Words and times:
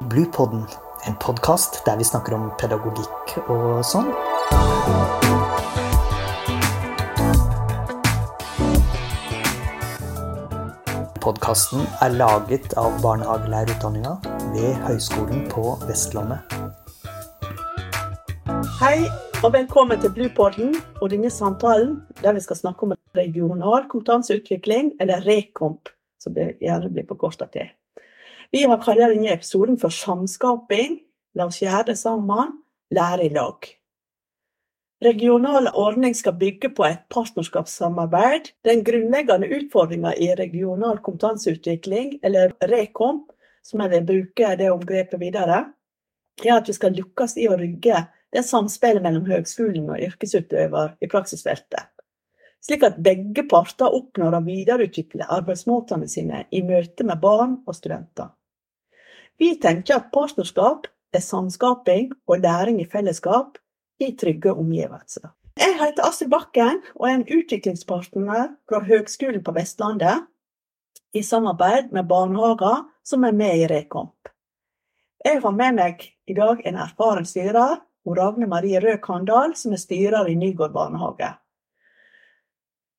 Bluepodden, 0.00 0.62
en 1.06 1.14
podkast 1.20 1.82
der 1.86 1.96
vi 1.98 2.04
snakker 2.06 2.36
om 2.36 2.44
pedagogikk 2.60 3.32
og 3.50 3.80
sånn. 3.82 4.06
Podkasten 11.18 11.82
er 11.98 12.14
laget 12.14 12.76
av 12.78 12.94
barnehagelærerutdanninga 13.02 14.12
ved 14.54 14.78
Høgskolen 14.84 15.48
på 15.50 15.74
Vestlandet. 15.88 16.46
Hei, 18.78 19.02
og 19.42 19.50
velkommen 19.56 19.98
til 19.98 20.14
Bluepodden 20.14 20.78
og 21.02 21.10
denne 21.10 21.32
samtalen 21.34 21.98
der 22.22 22.38
vi 22.38 22.44
skal 22.46 22.62
snakke 22.62 22.86
om 22.86 22.94
regional 23.18 23.90
kompetanseutvikling, 23.90 24.94
eller 25.02 25.26
REKOMP, 25.26 25.90
som 26.22 26.38
det 26.38 26.52
gjerne 26.62 26.94
blir 26.94 27.10
på 27.10 27.18
korta 27.18 27.50
til. 27.50 27.66
Vi 28.50 28.62
har 28.64 28.80
kalt 28.80 29.02
denne 29.02 29.34
episoden 29.34 29.76
for 29.80 29.92
Samskaping. 29.92 31.02
La 31.36 31.48
oss 31.50 31.60
gjøre 31.60 31.90
det 31.90 31.98
sammen. 32.00 32.54
Lære 32.94 33.26
i 33.26 33.32
lag. 33.34 33.66
Regional 35.04 35.68
ordning 35.78 36.14
skal 36.16 36.34
bygge 36.40 36.70
på 36.74 36.86
et 36.88 37.04
partnerskapssamarbeid. 37.12 38.48
Den 38.64 38.80
grunnleggende 38.84 39.50
utfordringa 39.58 40.14
i 40.16 40.32
regional 40.34 40.98
kompetanseutvikling, 41.04 42.16
eller 42.22 42.56
REKOMP, 42.64 43.28
som 43.62 43.84
jeg 43.84 43.92
vil 43.92 44.08
bruke 44.08 44.54
det 44.58 44.72
omgrepet 44.72 45.20
videre, 45.20 45.60
er 46.42 46.56
at 46.56 46.68
vi 46.68 46.74
skal 46.74 46.96
lykkes 46.96 47.36
i 47.38 47.46
å 47.50 47.58
rygge 47.60 48.00
det 48.34 48.42
samspillet 48.48 49.04
mellom 49.04 49.28
høgskolen 49.28 49.86
og 49.92 50.02
yrkesutøver 50.08 50.96
i 51.04 51.10
praksisfeltet. 51.12 51.92
Slik 52.64 52.82
at 52.86 52.98
begge 53.02 53.44
parter 53.48 53.94
oppnår 53.94 54.38
å 54.38 54.44
videreutvikle 54.44 55.28
arbeidsmåtene 55.38 56.08
sine 56.10 56.44
i 56.50 56.62
møte 56.66 57.06
med 57.06 57.20
barn 57.22 57.60
og 57.66 57.76
studenter. 57.76 58.32
Vi 59.38 59.54
tenker 59.62 60.00
at 60.00 60.10
partnerskap 60.14 60.88
er 61.14 61.22
samskaping 61.24 62.10
og 62.26 62.42
læring 62.42 62.80
i 62.82 62.88
fellesskap 62.90 63.60
i 64.02 64.10
trygge 64.18 64.52
omgivelser. 64.52 65.30
Jeg 65.58 65.74
heter 65.78 66.06
Astrid 66.06 66.30
Bakken 66.30 66.82
og 66.96 67.06
er 67.08 67.14
en 67.16 67.28
utviklingspartner 67.38 68.52
fra 68.68 68.82
Høgskolen 68.86 69.42
på 69.46 69.54
Vestlandet 69.56 70.26
i 71.14 71.22
samarbeid 71.22 71.90
med 71.94 72.06
barnehager 72.10 72.84
som 73.06 73.24
er 73.24 73.34
med 73.34 73.62
i 73.62 73.66
Rekomp. 73.70 74.30
Jeg 75.24 75.40
har 75.42 75.54
med 75.54 75.78
meg 75.78 76.04
i 76.30 76.34
dag 76.34 76.62
en 76.66 76.78
erfaren 76.78 77.26
styrer, 77.26 77.80
Ragne 78.08 78.46
Marie 78.48 78.80
Rød 78.80 79.02
Kandal, 79.04 79.56
som 79.56 79.74
er 79.74 79.82
styrer 79.82 80.30
i 80.30 80.36
Nygård 80.38 80.72
barnehage. 80.72 81.34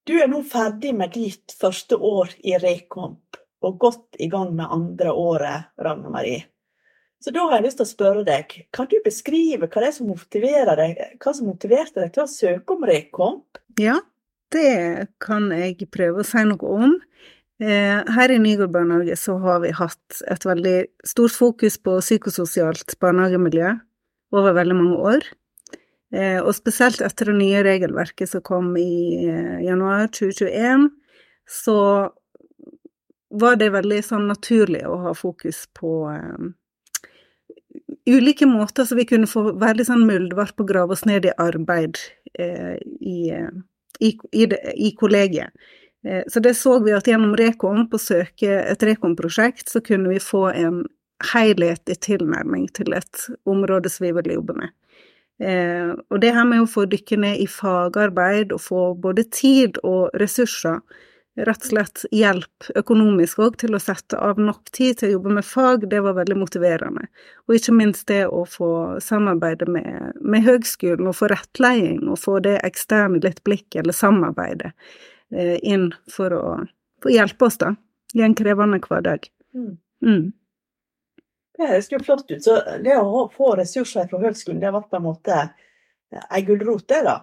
Du 0.10 0.16
er 0.18 0.26
nå 0.26 0.40
ferdig 0.42 0.90
med 0.98 1.12
ditt 1.14 1.54
første 1.54 1.94
år 2.02 2.32
i 2.42 2.56
Rekomp, 2.58 3.38
og 3.62 3.76
godt 3.78 4.18
i 4.18 4.26
gang 4.32 4.56
med 4.58 4.72
andre 4.74 5.12
året, 5.14 5.68
Ragna 5.78 6.10
Marie. 6.10 6.48
Så 7.22 7.30
da 7.36 7.44
har 7.44 7.60
jeg 7.60 7.68
lyst 7.68 7.78
til 7.78 7.86
å 7.86 7.90
spørre 7.92 8.24
deg, 8.26 8.56
kan 8.74 8.88
du 8.90 8.96
beskrive 9.06 9.68
hva 9.68 9.84
det 9.84 9.92
er 9.92 9.94
som 10.00 10.10
motiverer 10.10 10.80
deg, 10.80 11.04
hva 11.22 11.34
som 11.36 11.52
motiverte 11.52 12.02
deg 12.02 12.16
til 12.16 12.24
å 12.24 12.32
søke 12.32 12.74
om 12.74 12.88
Rekomp? 12.90 13.60
Ja, 13.78 14.00
det 14.50 15.12
kan 15.22 15.52
jeg 15.54 15.92
prøve 15.94 16.24
å 16.24 16.26
si 16.26 16.42
noe 16.48 16.74
om. 16.88 16.98
Eh, 17.62 18.02
her 18.16 18.34
i 18.34 18.42
Nygård 18.42 18.74
barnehage 18.74 19.20
så 19.20 19.38
har 19.44 19.62
vi 19.62 19.76
hatt 19.78 20.24
et 20.26 20.48
veldig 20.48 20.78
stort 21.06 21.38
fokus 21.38 21.78
på 21.78 22.00
psykososialt 22.02 22.98
barnehagemiljø 23.04 23.76
over 24.34 24.58
veldig 24.58 24.80
mange 24.82 25.04
år. 25.14 25.30
Eh, 26.14 26.40
og 26.42 26.56
spesielt 26.58 27.04
etter 27.06 27.30
det 27.30 27.38
nye 27.38 27.62
regelverket 27.66 28.32
som 28.32 28.42
kom 28.46 28.72
i 28.82 29.28
eh, 29.30 29.60
januar 29.68 30.08
2021, 30.10 30.88
så 31.50 31.82
var 33.30 33.60
det 33.62 33.70
veldig 33.76 34.00
sånn 34.06 34.26
naturlig 34.30 34.82
å 34.90 34.96
ha 35.04 35.14
fokus 35.14 35.68
på 35.78 35.92
ulike 38.10 38.48
måter 38.50 38.88
så 38.90 38.98
vi 38.98 39.06
kunne 39.06 39.30
få 39.30 39.52
veldig 39.62 39.86
sånn 39.86 40.08
muldvarp 40.10 40.64
og 40.64 40.72
grave 40.72 40.96
oss 40.96 41.06
ned 41.06 41.28
i 41.30 41.36
arbeid 41.38 42.02
eh, 42.34 42.82
i, 43.06 43.30
i, 44.02 44.10
i, 44.34 44.48
i, 44.74 44.90
kollegiet. 44.98 45.54
Så 46.32 46.40
det 46.40 46.54
så 46.56 46.78
vi 46.80 46.94
at 46.96 47.10
gjennom 47.12 47.34
Rekom, 47.36 47.84
på 47.92 48.00
å 48.00 48.02
søke 48.02 48.54
et 48.64 48.84
Rekom-prosjekt, 48.88 49.68
så 49.68 49.82
kunne 49.84 50.14
vi 50.14 50.22
få 50.24 50.46
en 50.48 50.86
helhetlig 51.34 51.98
tilnærming 52.06 52.70
til 52.72 52.96
et 52.96 53.26
område 53.44 53.92
som 53.92 54.06
vi 54.08 54.14
ville 54.16 54.38
jobbe 54.38 54.56
med. 54.62 54.72
Eh, 55.40 55.92
og 56.10 56.20
det 56.20 56.34
her 56.36 56.48
med 56.48 56.64
å 56.64 56.70
få 56.70 56.86
dykke 56.92 57.20
ned 57.24 57.44
i 57.44 57.48
fagarbeid 57.48 58.52
og 58.56 58.64
få 58.64 58.82
både 59.00 59.24
tid 59.32 59.80
og 59.88 60.10
ressurser 60.20 60.82
rett 61.46 61.62
og 61.64 61.70
slett 61.72 62.04
hjelp 62.16 62.70
økonomisk 62.80 63.40
òg 63.44 63.58
til 63.62 63.76
å 63.76 63.82
sette 63.82 64.18
av 64.20 64.40
nok 64.42 64.72
tid 64.76 65.00
til 65.00 65.10
å 65.10 65.12
jobbe 65.18 65.36
med 65.38 65.48
fag, 65.48 65.86
det 65.92 66.02
var 66.04 66.18
veldig 66.18 66.38
motiverende. 66.40 67.06
Og 67.48 67.56
ikke 67.58 67.76
minst 67.76 68.08
det 68.12 68.26
å 68.28 68.44
få 68.50 68.72
samarbeide 69.04 69.70
med, 69.72 70.18
med 70.20 70.46
høgskolen 70.48 71.10
og 71.10 71.18
få 71.20 71.30
rettleding 71.32 72.08
og 72.10 72.20
få 72.22 72.40
det 72.46 72.58
eksterne 72.68 73.22
litt 73.24 73.44
blikk 73.48 73.80
eller 73.80 73.96
samarbeidet 73.96 74.74
eh, 75.36 75.58
inn 75.64 75.90
for 76.12 76.36
å, 76.36 76.44
for 77.00 77.12
å, 77.12 77.16
hjelpe 77.16 77.50
oss, 77.50 77.60
da, 77.62 77.74
i 78.18 78.26
en 78.26 78.38
krevende 78.38 78.82
hverdag. 78.84 79.30
Mm. 79.56 79.78
Mm. 81.60 81.66
Det 81.66 81.72
høres 81.74 81.92
jo 81.92 82.00
flott 82.00 82.32
ut. 82.32 82.44
Så 82.44 82.62
det 82.84 82.98
å 82.98 83.26
få 83.36 83.56
ressurser 83.60 84.08
fra 84.08 84.20
høgskolen, 84.20 84.62
det 84.62 84.72
var 84.72 84.88
på 84.88 84.96
en 84.96 85.04
måte 85.04 85.40
ei 86.30 86.42
gulrot, 86.42 86.88
det, 86.88 87.04
da? 87.04 87.20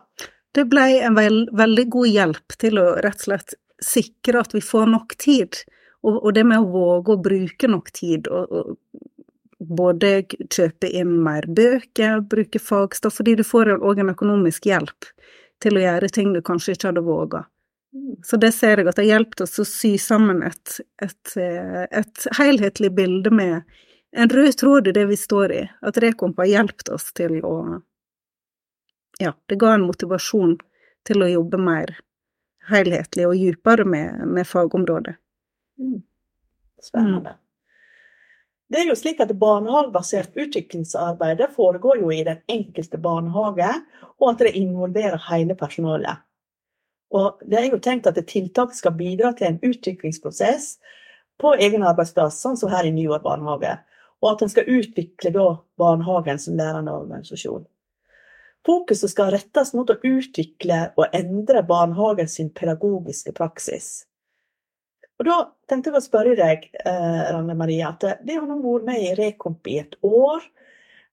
Det 0.53 0.65
ble 0.71 0.85
en 1.05 1.17
veld, 1.17 1.49
veldig 1.57 1.87
god 1.93 2.09
hjelp 2.09 2.59
til 2.61 2.79
å 2.81 2.85
rett 3.05 3.19
og 3.25 3.27
slett 3.27 3.57
sikre 3.83 4.41
at 4.41 4.55
vi 4.55 4.63
får 4.65 4.87
nok 4.93 5.17
tid. 5.21 5.59
Og, 6.07 6.21
og 6.23 6.35
det 6.37 6.45
med 6.47 6.63
å 6.63 6.71
våge 6.71 7.17
å 7.17 7.21
bruke 7.21 7.69
nok 7.69 7.91
tid, 7.97 8.29
og, 8.29 8.53
og 8.53 8.77
både 9.59 10.13
kjøpe 10.53 10.89
inn 10.89 11.17
mer 11.25 11.49
bøker, 11.49 12.21
bruke 12.21 12.61
fagstoff, 12.63 13.19
fordi 13.19 13.39
du 13.41 13.45
får 13.45 13.75
òg 13.79 14.01
en 14.01 14.13
økonomisk 14.13 14.69
hjelp 14.69 15.11
til 15.65 15.79
å 15.79 15.85
gjøre 15.85 16.13
ting 16.13 16.33
du 16.37 16.43
kanskje 16.45 16.77
ikke 16.77 16.91
hadde 16.93 17.05
våga. 17.05 17.47
Så 18.25 18.37
det 18.37 18.53
ser 18.53 18.79
jeg 18.79 18.91
at 18.91 18.99
det 18.99 19.07
har 19.07 19.17
hjulpet 19.17 19.43
oss 19.47 19.57
å 19.61 19.65
sy 19.65 19.95
sammen 20.01 20.43
et, 20.45 20.79
et, 21.03 21.37
et 21.37 22.27
helhetlig 22.37 22.93
bilde 22.97 23.33
med 23.33 23.65
en 24.17 24.33
rød 24.33 24.57
tråd 24.61 24.89
i 24.89 24.93
det 24.97 25.05
vi 25.11 25.17
står 25.17 25.53
i. 25.53 25.63
At 25.81 25.99
Rekomp 26.03 26.39
har 26.41 26.49
hjulpet 26.51 26.89
oss 26.89 27.13
til 27.17 27.41
å 27.45 27.57
Ja, 29.19 29.33
det 29.49 29.57
ga 29.57 29.73
en 29.75 29.87
motivasjon 29.89 30.59
til 31.09 31.23
å 31.25 31.29
jobbe 31.31 31.57
mer 31.61 31.95
helhetlig 32.69 33.25
og 33.25 33.39
dypere 33.41 33.87
med, 33.89 34.27
med 34.29 34.49
fagområdet. 34.49 35.15
Mm. 35.81 36.03
Spennende. 36.83 37.37
Mm. 37.37 37.43
Det 38.69 38.81
er 38.81 38.89
jo 38.91 38.97
slik 38.99 39.21
at 39.23 39.33
Barnehagebasert 39.39 40.35
utviklingsarbeid 40.35 41.45
foregår 41.55 42.01
jo 42.03 42.11
i 42.11 42.25
den 42.27 42.41
enkelte 42.51 42.99
barnehage, 42.99 43.69
og 44.19 44.31
at 44.33 44.43
det 44.43 44.57
involverer 44.59 45.23
hele 45.31 45.55
personalet. 45.55 46.25
Og 47.15 47.39
Det 47.47 47.61
er 47.61 47.69
jo 47.71 47.79
tenkt 47.79 48.09
at 48.11 48.19
tiltak 48.27 48.75
skal 48.75 48.97
bidra 48.99 49.33
til 49.39 49.53
en 49.53 49.61
utviklingsprosess 49.63 50.79
på 51.39 51.55
egen 51.55 51.85
arbeidsplass, 51.87 52.41
sånn 52.43 52.59
som 52.59 52.73
her 52.73 52.89
i 52.89 52.93
Nyår 52.97 53.23
barnehage. 53.23 53.77
Og 54.25 54.33
at 54.33 54.43
en 54.43 54.53
skal 54.53 54.69
utvikle 54.71 55.33
da 55.35 55.47
barnehagen 55.79 56.39
som 56.41 56.57
lærende 56.57 56.95
organisasjon. 56.97 57.67
Fokuset 58.67 59.13
skal 59.13 59.31
rettes 59.35 59.71
mot 59.77 59.91
å 59.93 59.99
utvikle 60.01 60.89
og 60.99 61.15
endre 61.15 61.63
barnehagen 61.67 62.29
sin 62.31 62.51
pedagogiske 62.51 63.35
praksis. 63.37 64.07
Og 65.17 65.29
Da 65.29 65.37
tenkte 65.69 65.93
jeg 65.93 66.01
å 66.01 66.05
spørre 66.05 66.35
deg, 66.37 66.69
eh, 66.85 67.23
Ranne 67.33 67.55
Marie, 67.57 67.85
at 67.87 68.01
det 68.01 68.35
har 68.35 68.47
nå 68.47 68.59
vært 68.61 68.85
med 68.85 69.01
i 69.01 69.15
Rekomp 69.17 69.67
i 69.67 69.79
et 69.81 69.95
år, 70.03 70.43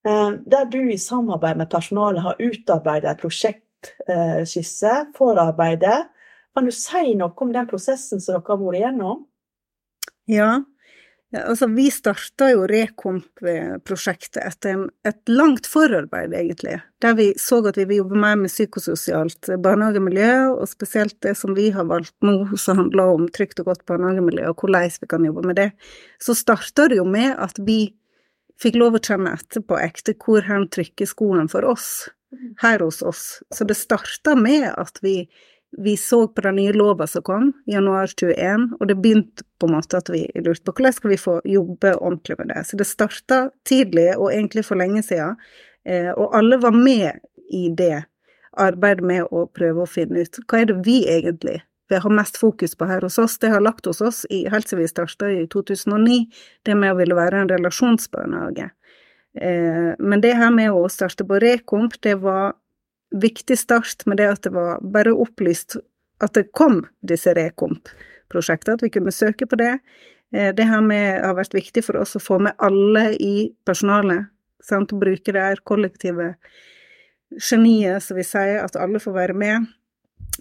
eh, 0.06 0.32
der 0.46 0.66
du 0.66 0.80
i 0.92 0.98
samarbeid 0.98 1.58
med 1.58 1.70
personalet 1.70 2.22
har 2.22 2.36
utarbeidet 2.40 3.10
en 3.10 3.22
prosjektskisse 3.22 5.14
for 5.16 5.36
arbeidet. 5.36 6.10
Kan 6.56 6.66
du 6.66 6.72
si 6.72 7.14
noe 7.16 7.34
om 7.38 7.54
den 7.54 7.68
prosessen 7.68 8.20
som 8.20 8.34
dere 8.34 8.44
har 8.48 8.58
vært 8.58 8.82
igjennom? 8.82 9.26
Ja, 10.28 10.64
ja, 11.34 11.42
altså, 11.50 11.66
vi 11.74 11.88
starta 11.90 12.52
jo 12.52 12.68
Rekomp-prosjektet 12.70 14.38
etter 14.44 14.84
et 15.08 15.32
langt 15.32 15.66
forarbeid, 15.66 16.36
egentlig, 16.38 16.76
der 17.02 17.16
vi 17.18 17.32
så 17.42 17.58
at 17.66 17.80
vi 17.80 17.88
vil 17.90 18.04
jobbe 18.04 18.20
mer 18.22 18.38
med 18.44 18.54
psykososialt 18.54 19.50
barnehagemiljø, 19.66 20.30
og 20.54 20.70
spesielt 20.70 21.18
det 21.26 21.34
som 21.40 21.56
vi 21.58 21.72
har 21.74 21.90
valgt 21.90 22.14
nå, 22.22 22.54
som 22.62 22.84
handler 22.84 23.16
om 23.16 23.26
trygt 23.34 23.64
og 23.64 23.72
godt 23.72 23.82
barnehagemiljø, 23.90 24.52
og 24.52 24.62
hvordan 24.62 24.94
vi 25.02 25.10
kan 25.10 25.26
jobbe 25.26 25.46
med 25.50 25.58
det. 25.58 25.70
Så 26.22 26.38
starta 26.38 26.86
det 26.92 27.02
jo 27.02 27.08
med 27.10 27.34
at 27.42 27.58
vi 27.66 27.96
fikk 28.62 28.78
lov 28.78 29.00
å 29.00 29.02
kjenne 29.02 29.34
etter 29.34 29.66
på 29.66 29.80
ekte 29.82 30.14
hvor 30.22 30.46
hen 30.46 30.68
trykker 30.70 31.10
skoen 31.10 31.50
for 31.50 31.66
oss, 31.66 32.12
her 32.62 32.86
hos 32.86 33.02
oss. 33.02 33.26
Så 33.50 33.66
det 33.66 33.80
starta 33.82 34.38
med 34.38 34.70
at 34.70 35.02
vi 35.02 35.24
vi 35.78 35.98
så 35.98 36.28
på 36.28 36.44
den 36.46 36.58
nye 36.60 36.74
lova 36.76 37.08
som 37.10 37.24
kom, 37.26 37.52
januar 37.70 38.12
21, 38.12 38.70
og 38.80 38.88
det 38.90 38.98
begynte 39.02 39.46
på 39.60 39.68
en 39.70 39.76
måte 39.76 40.00
at 40.00 40.12
vi 40.14 40.24
lurte 40.36 40.66
på 40.66 40.76
hvordan 40.76 40.96
skal 40.96 41.14
vi 41.14 41.20
få 41.20 41.36
jobbe 41.50 41.96
ordentlig 41.96 42.38
med 42.40 42.54
det. 42.54 42.64
Så 42.70 42.80
det 42.80 42.88
starta 42.90 43.44
tidlig, 43.68 44.12
og 44.18 44.32
egentlig 44.32 44.66
for 44.68 44.80
lenge 44.80 45.04
siden, 45.06 45.38
eh, 45.86 46.12
og 46.14 46.38
alle 46.38 46.62
var 46.62 46.76
med 46.78 47.24
i 47.50 47.68
det 47.74 48.06
arbeidet 48.54 49.06
med 49.06 49.30
å 49.34 49.48
prøve 49.50 49.84
å 49.84 49.90
finne 49.90 50.26
ut 50.26 50.44
hva 50.46 50.62
er 50.62 50.70
det 50.70 50.82
vi 50.86 51.04
egentlig 51.10 51.64
vi 51.94 52.00
har 52.00 52.10
mest 52.10 52.38
fokus 52.38 52.76
på 52.76 52.86
her 52.86 53.02
hos 53.02 53.20
oss. 53.20 53.38
Det 53.40 53.52
har 53.54 53.62
lagt 53.62 53.86
hos 53.86 54.02
oss 54.02 54.26
i, 54.30 54.48
helt 54.50 54.68
siden 54.68 54.82
vi 54.82 54.90
starta 54.90 55.30
i 55.32 55.44
2009, 55.52 56.24
det 56.66 56.76
med 56.80 56.94
å 56.94 56.98
ville 56.98 57.18
være 57.18 57.44
en 57.44 57.52
relasjonsbarnehage. 57.52 58.70
Eh, 59.38 59.92
men 60.00 60.24
det 60.24 60.36
her 60.40 60.54
med 60.54 60.74
å 60.74 60.88
starte 60.90 61.26
på 61.28 61.40
Rekomp, 61.44 62.00
det 62.02 62.16
var 62.24 62.56
viktig 63.14 63.58
start 63.60 64.06
med 64.10 64.18
det 64.22 64.30
at 64.32 64.44
det 64.48 64.54
var 64.56 64.82
bare 64.82 65.14
opplyst 65.14 65.78
at 66.24 66.34
det 66.38 66.52
kom 66.56 66.84
disse 67.06 67.34
Rekomp-prosjektene, 67.36 68.78
at 68.78 68.86
vi 68.86 68.92
kunne 68.94 69.14
søke 69.14 69.48
på 69.50 69.60
det. 69.60 69.78
Eh, 70.34 70.52
det 70.56 70.68
her 70.70 70.82
med 70.86 71.22
har 71.22 71.38
vært 71.38 71.56
viktig 71.56 71.84
for 71.86 72.00
oss 72.02 72.16
å 72.18 72.24
få 72.24 72.40
med 72.44 72.58
alle 72.64 73.12
i 73.18 73.52
personalet, 73.68 74.30
sant, 74.64 74.94
bruke 74.98 75.36
det 75.36 75.44
her 75.44 75.64
kollektive 75.68 76.34
geniet, 77.42 78.04
som 78.06 78.18
vi 78.18 78.26
sier, 78.28 78.62
at 78.64 78.78
alle 78.80 79.02
får 79.02 79.18
være 79.18 79.38
med. 79.38 79.72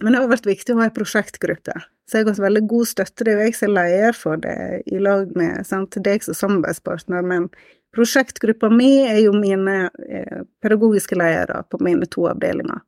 Men 0.01 0.13
det 0.13 0.21
har 0.21 0.31
vært 0.31 0.49
viktig 0.49 0.73
å 0.73 0.79
ha 0.79 0.87
ei 0.87 0.95
prosjektgruppe. 0.95 1.75
Så 2.09 2.19
jeg 2.19 2.25
har 2.25 2.33
hatt 2.33 2.43
veldig 2.43 2.63
god 2.69 2.89
støtte. 2.89 3.23
Det 3.23 3.31
er 3.31 3.37
jo 3.37 3.45
jeg 3.47 3.55
som 3.57 3.69
er 3.69 3.75
leder 3.77 4.17
for 4.17 4.41
det, 4.41 4.55
i 4.91 4.99
lag 5.01 5.31
med 5.39 5.67
sant, 5.67 5.95
deg 6.05 6.25
som 6.25 6.37
samarbeidspartner. 6.37 7.25
Men 7.25 7.47
prosjektgruppa 7.93 8.69
mi 8.73 9.03
er 9.05 9.21
jo 9.23 9.33
mine 9.37 9.77
eh, 10.09 10.41
pedagogiske 10.63 11.17
ledere 11.19 11.63
på 11.69 11.79
mine 11.83 12.07
to 12.09 12.27
avdelinger, 12.29 12.81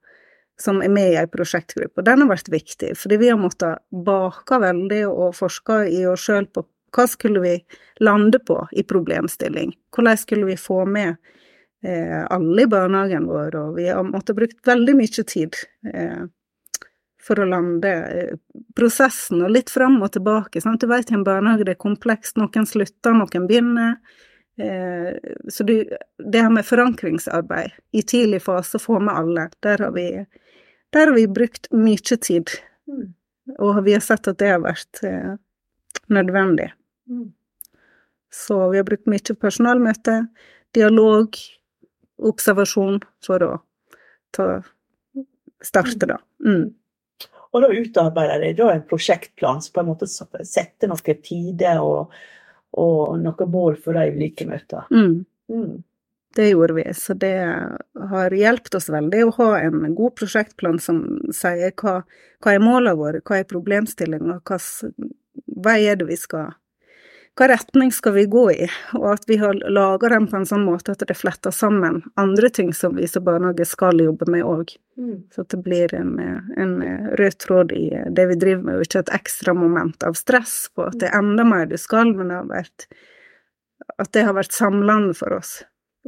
som 0.62 0.82
er 0.84 0.92
med 0.94 1.14
i 1.14 1.18
ei 1.20 1.28
prosjektgruppe. 1.32 2.04
Den 2.06 2.24
har 2.24 2.32
vært 2.32 2.52
viktig, 2.52 2.94
fordi 2.98 3.20
vi 3.22 3.32
har 3.32 3.40
måttet 3.42 3.84
bake 4.06 4.60
veldig 4.62 5.04
og 5.12 5.36
forske 5.38 5.84
i 5.92 6.06
oss 6.10 6.26
sjøl 6.28 6.50
på 6.50 6.66
hva 6.96 7.08
skulle 7.12 7.42
vi 7.44 7.56
lande 8.00 8.40
på 8.40 8.62
i 8.72 8.86
problemstilling. 8.88 9.74
Hvordan 9.96 10.18
skulle 10.18 10.48
vi 10.48 10.56
få 10.60 10.86
med 10.88 11.18
eh, 11.84 12.24
alle 12.24 12.64
i 12.64 12.72
barnehagen 12.72 13.28
vår, 13.28 13.58
og 13.60 13.76
vi 13.80 13.90
har 13.90 14.08
måttet 14.08 14.38
brukt 14.38 14.62
veldig 14.68 14.96
mye 14.96 15.28
tid. 15.28 15.60
Eh, 15.92 16.26
for 17.26 17.42
å 17.42 17.48
lande 17.50 17.92
prosessen, 18.78 19.42
og 19.42 19.54
litt 19.56 19.72
fram 19.74 19.98
og 20.06 20.12
tilbake. 20.14 20.62
Sant? 20.62 20.84
Du 20.84 20.92
vet, 20.92 21.10
i 21.10 21.18
en 21.18 21.26
barnehage 21.26 21.66
det 21.66 21.74
er 21.74 21.82
komplekst, 21.82 22.38
noen 22.38 22.68
slutter, 22.70 23.16
noen 23.18 23.48
begynner. 23.50 23.96
Eh, 24.58 25.18
så 25.50 25.64
det 25.64 26.42
her 26.42 26.50
med 26.50 26.66
forankringsarbeid 26.66 27.72
i 27.92 28.02
tidlig 28.02 28.42
fase, 28.42 28.80
få 28.80 29.00
med 29.00 29.16
alle, 29.16 29.50
der 29.60 29.78
har 29.78 29.92
vi, 29.92 30.26
der 30.90 31.08
har 31.08 31.16
vi 31.16 31.28
brukt 31.28 31.68
mye 31.72 32.18
tid. 32.18 32.54
Mm. 32.88 33.14
Og 33.60 33.84
vi 33.86 33.94
har 33.94 34.04
sett 34.04 34.28
at 34.28 34.40
det 34.40 34.54
har 34.54 34.64
vært 34.64 35.04
eh, 35.04 35.36
nødvendig. 36.08 36.72
Mm. 37.10 37.34
Så 38.32 38.70
vi 38.72 38.80
har 38.80 38.88
brukt 38.88 39.08
mye 39.12 39.36
personalmøte, 39.40 40.22
dialog, 40.76 41.36
observasjon 42.24 43.02
for 43.24 43.44
å 43.44 43.52
ta, 44.36 44.48
starte, 45.64 46.08
da. 46.08 46.18
Mm. 46.44 46.72
Og 47.56 47.64
da 47.64 47.72
utarbeider 47.72 48.56
de 48.56 48.66
en 48.68 48.88
prosjektplan 48.88 49.62
som 49.64 49.76
på 49.76 49.84
en 49.84 49.92
måte 49.94 50.08
setter 50.10 50.92
noen 50.92 51.22
tider 51.24 51.80
og, 51.84 52.12
og 52.82 53.20
noen 53.22 53.52
mål 53.52 53.78
for 53.82 53.98
de 53.98 54.16
ulike 54.16 54.48
møtene. 54.50 54.86
Mm. 54.92 55.20
Mm. 55.52 55.84
Det 56.36 56.50
gjorde 56.50 56.76
vi, 56.76 56.84
så 56.94 57.14
det 57.16 57.36
har 58.12 58.34
hjulpet 58.36 58.76
oss 58.76 58.90
veldig 58.92 59.22
å 59.24 59.36
ha 59.38 59.50
en 59.62 59.94
god 59.96 60.18
prosjektplan 60.20 60.82
som 60.84 60.98
sier 61.32 61.72
hva, 61.80 62.02
hva 62.44 62.56
er 62.56 62.64
målene 62.64 62.98
våre, 63.00 63.22
hva 63.24 63.40
er 63.40 63.48
problemstillinga, 63.48 64.42
hvilken 64.44 65.14
vei 65.64 65.78
er 65.88 65.96
det 66.02 66.10
vi 66.10 66.18
skal 66.20 66.52
hva 67.36 67.48
retning 67.52 67.92
skal 67.92 68.14
vi 68.16 68.24
gå 68.32 68.44
i, 68.52 68.68
og 68.96 69.10
at 69.12 69.26
vi 69.28 69.36
har 69.42 69.58
laga 69.68 70.10
den 70.14 70.28
på 70.32 70.38
en 70.40 70.48
sånn 70.48 70.64
måte 70.64 70.94
at 70.96 71.04
det 71.04 71.18
fletter 71.20 71.52
sammen 71.52 72.00
andre 72.22 72.48
ting 72.54 72.72
som 72.74 72.96
vi 72.96 73.10
som 73.12 73.26
barnehage 73.28 73.68
skal 73.68 74.00
jobbe 74.00 74.30
med 74.32 74.46
òg. 74.48 74.72
Mm. 74.96 75.18
Så 75.36 75.44
at 75.44 75.52
det 75.52 75.60
blir 75.66 75.92
en, 75.98 76.14
en, 76.56 76.78
rød 77.20 77.38
tråd 77.44 77.76
i 77.76 77.90
det 78.16 78.28
vi 78.32 78.40
driver 78.40 78.64
med, 78.64 78.80
og 78.80 78.88
ikke 78.88 79.04
et 79.04 79.14
ekstra 79.20 79.56
moment 79.58 80.08
av 80.08 80.16
stress 80.16 80.56
på 80.72 80.88
at 80.88 80.96
det 81.02 81.12
er 81.12 81.20
enda 81.20 81.44
mer 81.48 81.68
du 81.68 81.76
skal, 81.82 82.14
men 82.16 82.32
det 82.32 82.40
har 82.40 82.48
vært, 82.54 82.88
at 84.00 84.14
det 84.16 84.24
har 84.30 84.40
vært 84.40 84.56
samlende 84.56 85.16
for 85.20 85.36
oss. 85.36 85.58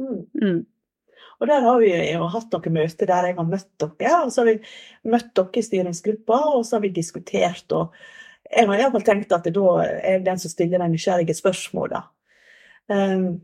Mm. 0.00 0.24
Mm. 0.40 0.60
Og 1.38 1.50
der 1.50 1.60
har 1.62 1.82
vi 1.82 1.90
jo 1.92 2.28
hatt 2.32 2.54
noen 2.56 2.78
møter 2.80 3.10
der 3.10 3.28
jeg 3.28 3.36
har 3.36 3.52
møtt 3.52 3.68
dere, 3.84 4.14
og 4.24 4.32
så 4.32 4.46
har 4.46 4.54
vi 4.54 5.12
møtt 5.12 5.34
dere 5.36 5.60
i 5.60 5.68
styringsgruppa, 5.68 6.40
og 6.56 6.64
så 6.64 6.78
har 6.78 6.88
vi 6.88 6.96
diskutert. 6.96 7.68
og 7.76 7.92
jeg 8.48 8.68
har 8.68 8.80
iallfall 8.80 9.04
tenkt 9.04 9.32
at 9.34 9.44
det 9.44 9.54
da 9.56 9.74
er 9.84 10.24
den 10.24 10.40
som 10.40 10.52
stiller 10.52 10.80
de 10.80 10.88
nysgjerrige 10.92 11.36
spørsmåla. 11.36 12.02
Um, 12.88 13.40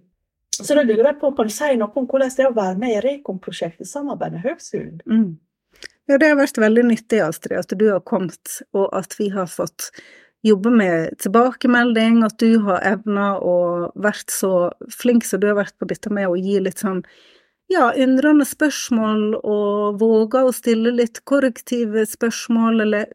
så 0.54 0.76
da 0.76 0.84
lurer 0.86 1.10
jeg 1.10 1.18
på, 1.20 1.32
kan 1.36 1.50
du 1.50 1.52
si 1.52 1.70
noe 1.76 1.92
om 1.98 2.06
hvordan 2.08 2.30
det 2.32 2.44
er 2.44 2.52
å 2.52 2.56
være 2.56 2.78
med 2.80 2.94
i 2.94 3.00
Rekom-prosjektet 3.04 3.90
samarbeid 3.90 4.36
med 4.36 4.44
Høgskolen? 4.46 5.00
Mm. 5.04 5.32
Ja, 6.08 6.18
det 6.20 6.28
har 6.30 6.38
vært 6.38 6.60
veldig 6.60 6.84
nyttig, 6.90 7.20
Astrid, 7.24 7.58
at 7.58 7.72
du 7.80 7.86
har 7.88 8.04
kommet, 8.06 8.60
og 8.76 8.90
at 8.96 9.16
vi 9.18 9.30
har 9.34 9.48
fått 9.50 9.90
jobbe 10.44 10.70
med 10.70 11.16
tilbakemelding, 11.24 12.20
at 12.26 12.36
du 12.42 12.60
har 12.66 12.84
evna 12.84 13.34
å 13.40 13.56
vært 13.96 14.32
så 14.32 14.70
flink 14.92 15.24
som 15.24 15.40
du 15.40 15.48
har 15.50 15.58
vært 15.62 15.76
på 15.80 15.88
dette 15.88 16.12
med 16.12 16.28
å 16.28 16.36
gi 16.36 16.58
litt 16.60 16.84
sånn 16.84 17.00
ja, 17.72 17.88
undrende 17.96 18.44
spørsmål, 18.46 19.40
og 19.40 20.00
våge 20.02 20.44
å 20.44 20.52
stille 20.52 20.92
litt 20.92 21.22
korrektive 21.24 22.04
spørsmål, 22.06 22.84
eller 22.84 23.08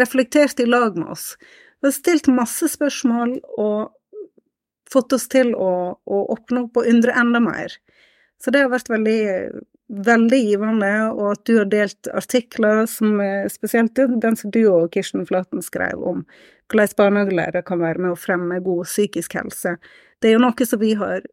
reflektert 0.00 0.60
i 0.60 0.66
lag 0.66 0.96
med 0.98 1.12
oss. 1.14 1.34
Vi 1.80 1.88
har 1.90 1.96
stilt 1.96 2.30
masse 2.32 2.68
spørsmål 2.72 3.38
og 3.60 3.92
fått 4.92 5.14
oss 5.16 5.28
til 5.32 5.54
å, 5.54 5.70
å 5.98 6.18
åpne 6.34 6.66
opp 6.66 6.80
og 6.80 6.88
undre 6.90 7.14
enda 7.18 7.40
mer. 7.42 7.74
Så 8.42 8.52
det 8.52 8.64
har 8.64 8.72
vært 8.72 8.90
veldig, 8.92 9.20
veldig 10.06 10.40
givende, 10.40 10.92
og 11.14 11.30
at 11.32 11.44
du 11.48 11.56
har 11.58 11.70
delt 11.70 12.10
artikler 12.12 12.84
som 12.90 13.20
spesielt 13.52 13.96
den 13.96 14.36
som 14.36 14.52
du 14.54 14.62
og 14.68 14.90
Kirsten 14.94 15.24
Flaten 15.28 15.64
skrev 15.64 16.02
om 16.04 16.24
hvordan 16.72 16.96
barnehagelærere 16.98 17.64
kan 17.66 17.82
være 17.82 18.00
med 18.00 18.14
å 18.14 18.18
fremme 18.20 18.62
god 18.64 18.88
psykisk 18.88 19.36
helse. 19.36 19.76
Det 20.20 20.30
er 20.30 20.38
jo 20.38 20.44
noe 20.44 20.66
som 20.68 20.80
vi 20.80 20.94
har 20.96 21.24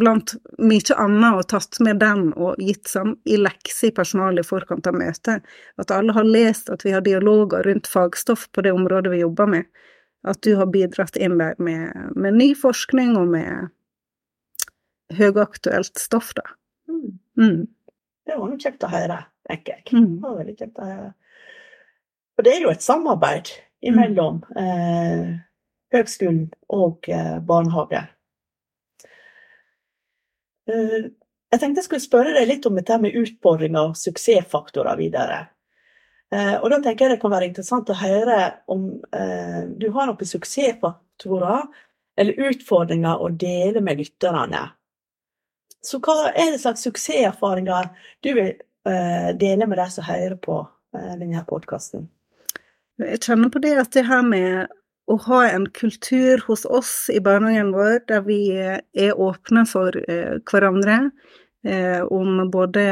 blant 0.00 0.34
mye 0.58 0.96
annet 0.96 1.38
og 1.38 1.48
tatt 1.52 1.78
med 1.84 2.00
den 2.02 2.28
og 2.34 2.60
gitt 2.62 2.90
sånn 2.90 3.14
i 3.24 3.38
lekse 3.40 3.90
i 3.90 3.94
personalet 3.94 4.44
i 4.44 4.48
forkant 4.48 4.86
av 4.88 4.96
møtet. 4.98 5.44
At 5.80 5.92
alle 5.94 6.14
har 6.16 6.26
lest 6.26 6.70
at 6.72 6.84
vi 6.86 6.94
har 6.94 7.04
dialoger 7.06 7.66
rundt 7.66 7.88
fagstoff 7.90 8.48
på 8.52 8.64
det 8.66 8.74
området 8.76 9.12
vi 9.14 9.22
jobber 9.22 9.50
med. 9.56 9.70
At 10.26 10.42
du 10.42 10.56
har 10.58 10.66
bidratt 10.72 11.16
inn 11.16 11.38
der 11.38 11.54
med, 11.62 11.94
med 12.16 12.34
ny 12.34 12.50
forskning 12.58 13.14
og 13.18 13.30
med 13.30 13.68
høyaktuelt 15.14 15.98
stoff, 16.02 16.32
da. 16.34 16.42
Mm. 16.90 17.18
Mm. 17.38 17.66
Det 18.26 18.34
var 18.34 18.50
noe 18.50 18.58
kjekt 18.58 18.82
å 18.82 18.90
høre, 18.90 19.20
tenker 19.46 19.76
jeg. 19.76 19.86
Mm. 19.94 20.16
Det 20.16 20.26
var 20.26 20.40
veldig 20.40 20.56
kjekt 20.58 20.82
å 20.82 20.88
høre. 20.88 21.12
For 22.36 22.46
det 22.46 22.52
er 22.52 22.66
jo 22.66 22.72
et 22.72 22.84
samarbeid 22.84 23.52
mellom 23.94 24.42
mm. 24.50 24.58
eh, 24.60 25.28
høgskolen 25.94 26.42
og 26.74 27.06
eh, 27.12 27.36
barnehage. 27.46 28.02
Eh, 30.70 31.10
jeg 31.52 31.62
tenkte 31.62 31.80
jeg 31.80 31.88
skulle 31.88 32.04
spørre 32.04 32.34
deg 32.34 32.48
litt 32.50 32.66
om 32.68 32.78
dette 32.78 32.98
med 33.02 33.16
utfordringer 33.20 33.92
og 33.92 33.98
suksessfaktorer 34.00 34.98
videre. 34.98 35.40
Eh, 36.34 36.56
og 36.58 36.70
da 36.72 36.80
tenker 36.82 37.06
jeg 37.06 37.16
det 37.16 37.22
kan 37.22 37.32
være 37.32 37.50
interessant 37.50 37.90
å 37.92 37.98
høre 38.00 38.38
om 38.72 38.88
eh, 39.14 39.60
du 39.78 39.88
har 39.94 40.10
noen 40.10 40.32
suksessfaktorer 40.32 41.68
eller 42.18 42.48
utfordringer 42.50 43.22
å 43.22 43.30
dele 43.30 43.82
med 43.84 44.00
lytterne. 44.02 44.64
Så 45.84 46.00
hva 46.02 46.32
er 46.32 46.50
det 46.50 46.62
slags 46.62 46.82
suksesserfaringer 46.86 47.92
du 48.24 48.32
vil 48.34 48.56
dele 48.86 49.66
med 49.66 49.80
de 49.80 49.84
som 49.90 50.04
hører 50.06 50.36
på 50.38 50.60
denne 50.94 51.40
podkasten? 51.46 52.04
Jeg 53.02 53.18
kjenner 53.26 53.50
på 53.52 53.60
det 53.62 53.72
at 53.82 53.90
det 53.94 54.04
her 54.06 54.22
med 54.26 54.70
å 55.06 55.16
ha 55.28 55.42
en 55.48 55.68
kultur 55.70 56.42
hos 56.48 56.64
oss 56.66 57.10
i 57.14 57.20
barnehagen 57.22 57.70
vår 57.74 58.00
der 58.10 58.24
vi 58.26 58.40
er 58.56 59.20
åpne 59.22 59.62
for 59.70 59.94
eh, 60.08 60.38
hverandre, 60.50 61.10
eh, 61.66 62.02
om 62.02 62.42
både 62.50 62.86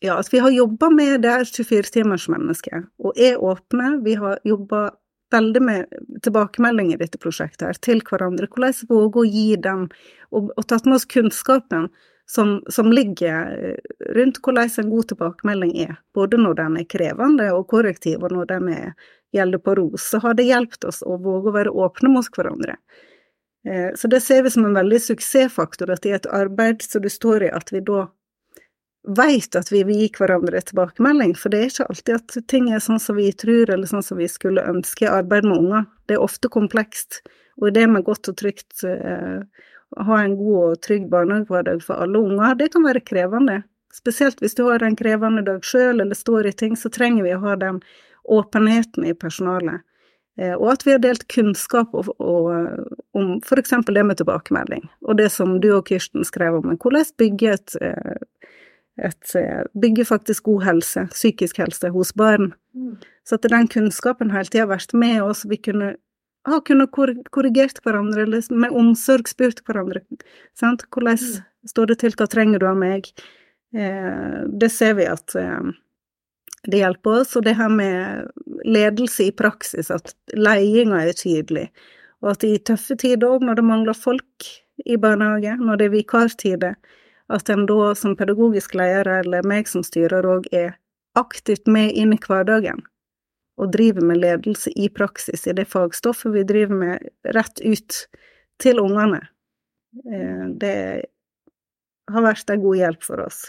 Ja, 0.00 0.14
at 0.14 0.28
vi 0.30 0.38
har 0.38 0.52
jobba 0.54 0.92
med 0.94 1.24
det 1.24 1.40
24-timersmennesket, 1.48 2.84
og 3.02 3.16
er 3.18 3.40
åpne. 3.42 3.96
Vi 4.04 4.12
har 4.14 4.38
jobba 4.46 4.92
veldig 5.34 5.62
med 5.62 5.96
tilbakemelding 6.22 6.92
i 6.92 6.98
dette 7.00 7.18
prosjektet 7.18 7.64
her, 7.66 7.80
til 7.82 8.04
hverandre. 8.06 8.46
Hvordan 8.46 8.76
våge 8.86 9.18
å 9.18 9.26
gi 9.26 9.56
dem, 9.58 9.88
og, 10.30 10.52
og 10.54 10.68
tatt 10.70 10.86
med 10.86 11.00
oss 11.00 11.08
kunnskapen 11.10 11.88
som, 12.30 12.60
som, 12.70 12.92
ligger 12.92 13.74
rundt 14.14 14.38
hvordan 14.44 14.70
en 14.78 14.90
god 14.92 15.10
tilbakemelding 15.10 15.74
er, 15.82 15.96
både 16.14 16.38
når 16.38 16.60
den 16.62 16.78
er 16.78 16.88
krevende 16.94 17.50
og 17.56 17.66
korrektiv, 17.72 18.22
og 18.22 18.36
når 18.36 18.50
den 18.52 18.68
er 18.76 19.08
gjelder 19.32 19.60
på 19.62 19.74
ros, 19.78 20.08
så 20.10 20.20
har 20.24 20.34
det 20.34 20.48
hjulpet 20.48 20.84
oss 20.88 21.02
å 21.02 21.18
våge 21.20 21.50
å 21.50 21.56
være 21.56 21.74
åpne 21.86 22.12
mot 22.12 22.28
hverandre. 22.36 22.78
Eh, 23.68 23.90
så 23.96 24.08
det 24.08 24.20
ser 24.24 24.42
vi 24.42 24.50
som 24.50 24.64
en 24.64 24.78
veldig 24.78 25.00
suksessfaktor, 25.02 25.90
at 25.92 26.06
i 26.06 26.14
et 26.16 26.28
arbeid 26.32 26.82
som 26.82 27.04
du 27.04 27.10
står 27.12 27.48
i, 27.48 27.52
at 27.52 27.72
vi 27.74 27.82
da 27.84 28.06
veit 29.08 29.56
at 29.56 29.70
vi 29.72 29.82
vil 29.88 30.02
gi 30.02 30.08
hverandre 30.18 30.60
tilbakemelding, 30.68 31.34
for 31.38 31.52
det 31.52 31.60
er 31.60 31.70
ikke 31.70 31.88
alltid 31.88 32.14
at 32.16 32.36
ting 32.50 32.68
er 32.72 32.82
sånn 32.84 33.00
som 33.00 33.16
vi 33.16 33.30
tror, 33.32 33.70
eller 33.72 33.88
sånn 33.88 34.04
som 34.04 34.20
vi 34.20 34.28
skulle 34.28 34.64
ønske 34.68 35.06
i 35.06 35.12
arbeid 35.12 35.48
med 35.48 35.62
unger. 35.62 35.88
Det 36.08 36.18
er 36.18 36.24
ofte 36.24 36.50
komplekst, 36.52 37.22
og 37.60 37.72
det 37.74 37.86
med 37.90 38.04
godt 38.06 38.30
og 38.30 38.38
trygt 38.40 38.84
eh, 38.86 39.40
å 39.96 40.04
ha 40.10 40.20
en 40.22 40.36
god 40.36 40.58
og 40.74 40.82
trygg 40.84 41.08
barnehagehverdag 41.12 41.80
for 41.84 42.04
alle 42.04 42.20
unger, 42.20 42.58
det 42.60 42.72
kan 42.74 42.84
være 42.84 43.04
krevende. 43.04 43.62
Spesielt 43.94 44.42
hvis 44.42 44.54
du 44.54 44.66
har 44.66 44.84
en 44.84 44.96
krevende 44.98 45.42
dag 45.46 45.64
sjøl 45.64 46.02
eller 46.02 46.16
står 46.16 46.50
i 46.50 46.52
ting, 46.52 46.76
så 46.76 46.90
trenger 46.92 47.24
vi 47.24 47.32
å 47.34 47.42
ha 47.46 47.56
den 47.58 47.80
åpenheten 48.28 49.06
i 49.08 49.14
personalet. 49.14 49.84
Eh, 50.38 50.54
og 50.54 50.72
at 50.74 50.86
vi 50.86 50.94
har 50.94 51.02
delt 51.02 51.26
kunnskap 51.32 51.94
og, 51.98 52.10
og, 52.22 52.50
om 53.18 53.36
f.eks. 53.42 53.74
det 53.86 54.06
med 54.06 54.20
tilbakemelding, 54.20 54.86
og 55.06 55.18
det 55.18 55.30
som 55.34 55.58
du 55.60 55.72
og 55.74 55.88
Kirsten 55.90 56.26
skrev 56.26 56.60
om, 56.60 56.74
hvordan 56.76 57.08
bygge 57.18 57.54
et, 57.56 57.78
eh, 57.82 58.52
et 59.08 59.38
bygge 59.74 60.06
faktisk 60.06 60.46
god 60.50 60.66
helse, 60.68 61.08
psykisk 61.14 61.58
helse, 61.62 61.90
hos 61.94 62.14
barn. 62.14 62.52
Mm. 62.74 62.98
Så 63.26 63.38
at 63.38 63.50
den 63.50 63.68
kunnskapen 63.68 64.30
hele 64.34 64.50
tida 64.50 64.66
har 64.66 64.76
vært 64.76 64.94
med 64.94 65.22
oss, 65.22 65.44
vi 65.48 65.58
kunne 65.58 65.96
ha 66.48 66.60
kunnet 66.64 66.92
korrigert 67.34 67.80
hverandre, 67.84 68.24
eller 68.24 68.46
med 68.54 68.74
omsorg 68.76 69.28
spurt 69.30 69.60
hverandre. 69.66 70.02
Sant? 70.58 70.86
Hvordan 70.94 71.18
mm. 71.18 71.44
står 71.68 71.90
det 71.90 71.98
til, 72.02 72.16
hva 72.18 72.28
trenger 72.30 72.62
du 72.62 72.68
av 72.70 72.78
meg? 72.78 73.10
Eh, 73.76 74.40
det 74.48 74.70
ser 74.72 74.96
vi 74.98 75.08
at 75.10 75.34
eh, 75.38 75.72
det 76.66 76.80
hjelper 76.82 77.20
oss, 77.20 77.36
og 77.38 77.44
det 77.46 77.56
her 77.58 77.70
med 77.70 78.28
ledelse 78.66 79.28
i 79.28 79.34
praksis, 79.34 79.90
at 79.94 80.14
ledelsen 80.34 80.96
er 80.98 81.12
tydelig, 81.16 81.66
og 82.22 82.32
at 82.34 82.46
i 82.46 82.56
tøffe 82.58 82.96
tider 82.98 83.28
òg, 83.28 83.46
når 83.46 83.60
det 83.60 83.66
mangler 83.68 83.96
folk 83.96 84.48
i 84.86 84.98
barnehage, 84.98 85.54
når 85.60 85.78
det 85.78 85.88
er 85.88 85.94
vikartider, 85.94 86.76
at 87.28 87.50
en 87.52 87.66
da 87.68 87.92
som 87.94 88.16
pedagogisk 88.16 88.74
leder, 88.78 89.20
eller 89.20 89.46
meg 89.46 89.68
som 89.68 89.84
styrer 89.86 90.26
òg, 90.26 90.48
er 90.52 90.78
aktivt 91.18 91.68
med 91.70 91.92
inn 91.98 92.14
i 92.14 92.20
hverdagen 92.22 92.82
og 93.58 93.72
driver 93.74 94.06
med 94.06 94.20
ledelse 94.22 94.70
i 94.78 94.86
praksis 94.88 95.46
i 95.50 95.54
det 95.56 95.66
fagstoffet 95.68 96.30
vi 96.34 96.44
driver 96.46 96.78
med, 96.78 97.08
rett 97.34 97.60
ut 97.60 98.04
til 98.62 98.80
ungene. 98.80 99.20
Eh, 100.06 100.44
det 100.62 100.76
har 102.08 102.24
vært 102.24 102.50
en 102.54 102.62
god 102.62 102.78
hjelp 102.78 103.02
for 103.04 103.24
oss. 103.26 103.40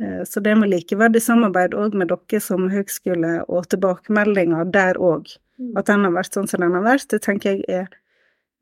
Eh, 0.00 0.24
så 0.24 0.40
det 0.40 0.54
med 0.56 0.70
likeverdig 0.72 1.22
samarbeid 1.22 1.74
òg 1.78 1.96
med 1.98 2.12
dere 2.12 2.40
som 2.40 2.68
høgskole, 2.72 3.40
og 3.48 3.68
tilbakemeldinger 3.72 4.70
der 4.72 5.00
òg, 5.00 5.34
mm. 5.58 5.74
at 5.76 5.90
den 5.90 6.06
har 6.06 6.14
vært 6.16 6.38
sånn 6.38 6.48
som 6.50 6.64
den 6.64 6.76
har 6.78 6.86
vært, 6.86 7.08
det 7.12 7.22
tenker 7.26 7.58
jeg 7.58 7.66
er 7.68 7.90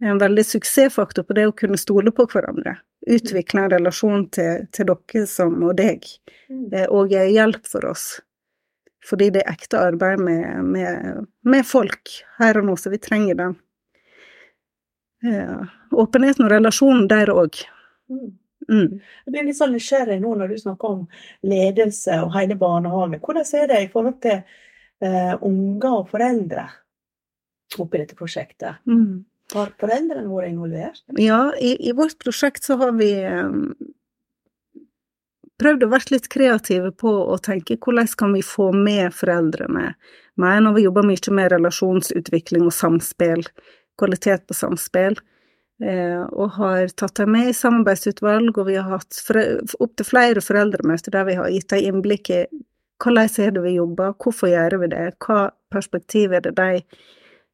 en 0.00 0.20
veldig 0.20 0.46
suksessfaktor 0.49 1.26
på 1.28 1.37
det 1.37 1.46
å 1.50 1.56
kunne 1.56 1.78
stole 1.80 2.12
på 2.14 2.25
hverandre. 2.32 2.78
Utvikle 3.10 3.64
en 3.64 3.72
relasjon 3.72 4.26
til, 4.32 4.66
til 4.72 4.88
dere 4.88 5.26
som 5.28 5.60
og 5.64 5.76
deg, 5.78 6.04
det 6.49 6.87
er 6.87 6.92
og 6.92 7.12
er 7.16 7.30
hjelp 7.32 7.68
for 7.68 7.87
oss. 7.88 8.12
Fordi 9.06 9.30
det 9.32 9.44
er 9.44 9.54
ekte 9.54 9.80
arbeid 9.80 10.20
med, 10.20 10.64
med, 10.64 11.26
med 11.49 11.66
folk 11.66 12.12
her 12.40 12.58
og 12.60 12.68
nå, 12.68 12.76
så 12.76 12.92
vi 12.92 13.00
trenger 13.00 13.38
den. 13.38 13.54
Ja. 15.25 15.66
Åpenheten 15.92 16.46
og 16.46 16.52
relasjonen 16.52 17.08
der 17.08 17.32
òg. 17.32 17.62
Mm. 18.12 18.39
Mm. 18.68 19.00
Jeg 19.00 19.32
blir 19.34 19.46
litt 19.48 19.58
sånn 19.58 19.72
nysgjerrig 19.74 20.18
nå 20.22 20.34
når 20.38 20.52
du 20.52 20.58
snakker 20.60 20.96
om 20.96 21.06
ledelse 21.46 22.20
og 22.24 22.34
hele 22.36 22.58
barnehagen. 22.60 23.20
Hvordan 23.22 23.48
er 23.62 23.70
det 23.70 23.80
i 23.84 23.90
forhold 23.92 24.20
til 24.24 24.42
uh, 24.42 25.34
unger 25.46 25.90
og 25.90 26.10
foreldre 26.12 26.66
oppi 27.80 28.02
dette 28.02 28.18
prosjektet? 28.18 28.82
Mm. 28.90 29.24
Har 29.54 29.72
foreldrene 29.80 30.30
vært 30.30 30.52
involvert? 30.52 31.02
Ja, 31.18 31.48
i, 31.58 31.74
i, 31.88 31.94
vårt 31.96 32.20
prosjekt 32.22 32.66
så 32.66 32.76
har 32.78 32.92
vi 32.98 33.10
um, 33.26 33.72
prøvd 35.60 35.84
å 35.84 35.90
være 35.90 36.14
litt 36.14 36.28
kreative 36.30 36.92
på 36.94 37.10
å 37.32 37.38
tenke 37.42 37.78
hvordan 37.82 38.10
kan 38.18 38.36
vi 38.36 38.44
få 38.46 38.70
med 38.76 39.14
foreldrene 39.16 39.94
mer 40.40 40.62
når 40.64 40.76
vi 40.76 40.84
jobber 40.86 41.04
mye 41.04 41.34
med 41.36 41.50
relasjonsutvikling 41.52 42.64
og 42.68 42.72
samspill, 42.74 43.42
kvalitet 44.00 44.46
på 44.48 44.56
samspill. 44.56 45.18
Eh, 45.80 46.22
og 46.37 46.58
har 46.58 46.90
tatt 46.92 47.16
dem 47.16 47.32
med 47.32 47.50
i 47.50 47.56
samarbeidsutvalg, 47.56 48.52
og 48.58 48.66
vi 48.68 48.76
har 48.76 48.90
hatt 48.90 49.16
opptil 49.80 50.06
flere 50.06 50.42
foreldremøter 50.44 51.14
der 51.14 51.25
vi 51.25 51.38
har 51.38 51.49
gitt 51.49 51.70
dem 51.72 51.87
innblikk 51.88 52.30
i 52.34 52.42
hvordan 53.00 53.30
er 53.40 53.54
det 53.56 53.62
vi 53.64 53.78
jobber, 53.78 54.12
hvorfor 54.20 54.50
gjør 54.52 54.76
vi 54.82 54.90
det, 54.92 55.06
hva 55.25 55.46
perspektiv 55.72 56.34
er 56.37 56.44
det 56.44 56.52
de 56.58 56.82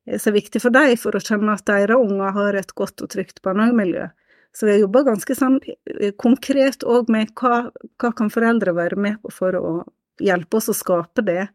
er 0.06 0.34
viktig 0.34 0.62
for 0.62 0.74
dem 0.74 0.96
for 0.98 1.14
å 1.14 1.22
kjenne 1.22 1.54
at 1.54 1.66
deres 1.66 1.98
unger 1.98 2.34
har 2.34 2.58
et 2.58 2.74
godt 2.78 3.02
og 3.02 3.10
trygt 3.14 3.42
barnehagemiljø. 3.46 4.08
Så 4.56 4.66
vi 4.66 4.72
har 4.72 4.82
jobba 4.82 5.04
ganske 5.06 5.34
sånn 5.36 5.60
eh, 5.66 6.14
konkret 6.18 6.82
òg 6.86 7.10
med 7.12 7.30
hva, 7.38 7.68
hva 8.00 8.12
kan 8.16 8.30
foreldre 8.32 8.74
være 8.74 8.98
med 8.98 9.20
på 9.22 9.32
for 9.34 9.58
å 9.58 9.72
hjelpe 10.22 10.58
oss 10.58 10.70
å 10.72 10.76
skape 10.76 11.22
det 11.26 11.48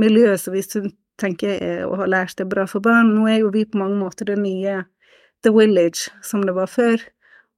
miljøet 0.00 0.40
som 0.40 0.54
vi 0.54 0.62
tenker 1.20 1.56
er, 1.56 1.80
og 1.88 1.98
har 2.02 2.12
lært 2.12 2.40
er 2.40 2.48
bra 2.48 2.64
for 2.70 2.84
barn. 2.84 3.12
Nå 3.16 3.26
er 3.30 3.40
jo 3.42 3.52
vi 3.54 3.64
på 3.66 3.80
mange 3.80 3.98
måter 3.98 4.28
det 4.30 4.38
nye 4.38 4.84
The 5.44 5.52
Village 5.52 6.10
som 6.24 6.44
det 6.46 6.54
var 6.56 6.70
før, 6.72 7.02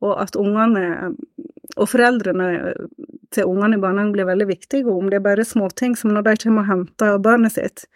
og 0.05 0.19
at 0.21 0.37
ungene 0.37 1.15
og 1.77 1.89
foreldrene 1.91 2.75
til 3.35 3.49
ungene 3.49 3.77
i 3.77 3.83
barnehagen 3.83 4.13
blir 4.15 4.29
veldig 4.29 4.49
viktige, 4.49 4.87
og 4.87 5.01
om 5.01 5.11
det 5.11 5.21
er 5.21 5.27
bare 5.27 5.45
småting 5.45 5.97
som 5.99 6.13
når 6.15 6.29
de 6.29 6.37
kommer 6.45 6.65
og 6.65 6.71
henter 6.71 7.19
barnet 7.23 7.57
sitt, 7.57 7.87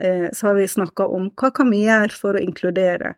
eh, 0.00 0.28
så 0.32 0.50
har 0.50 0.58
vi 0.58 0.68
snakka 0.70 1.06
om 1.06 1.30
hva 1.38 1.52
kan 1.54 1.70
vi 1.72 1.84
gjøre 1.86 2.14
for 2.14 2.38
å 2.38 2.42
inkludere. 2.42 3.14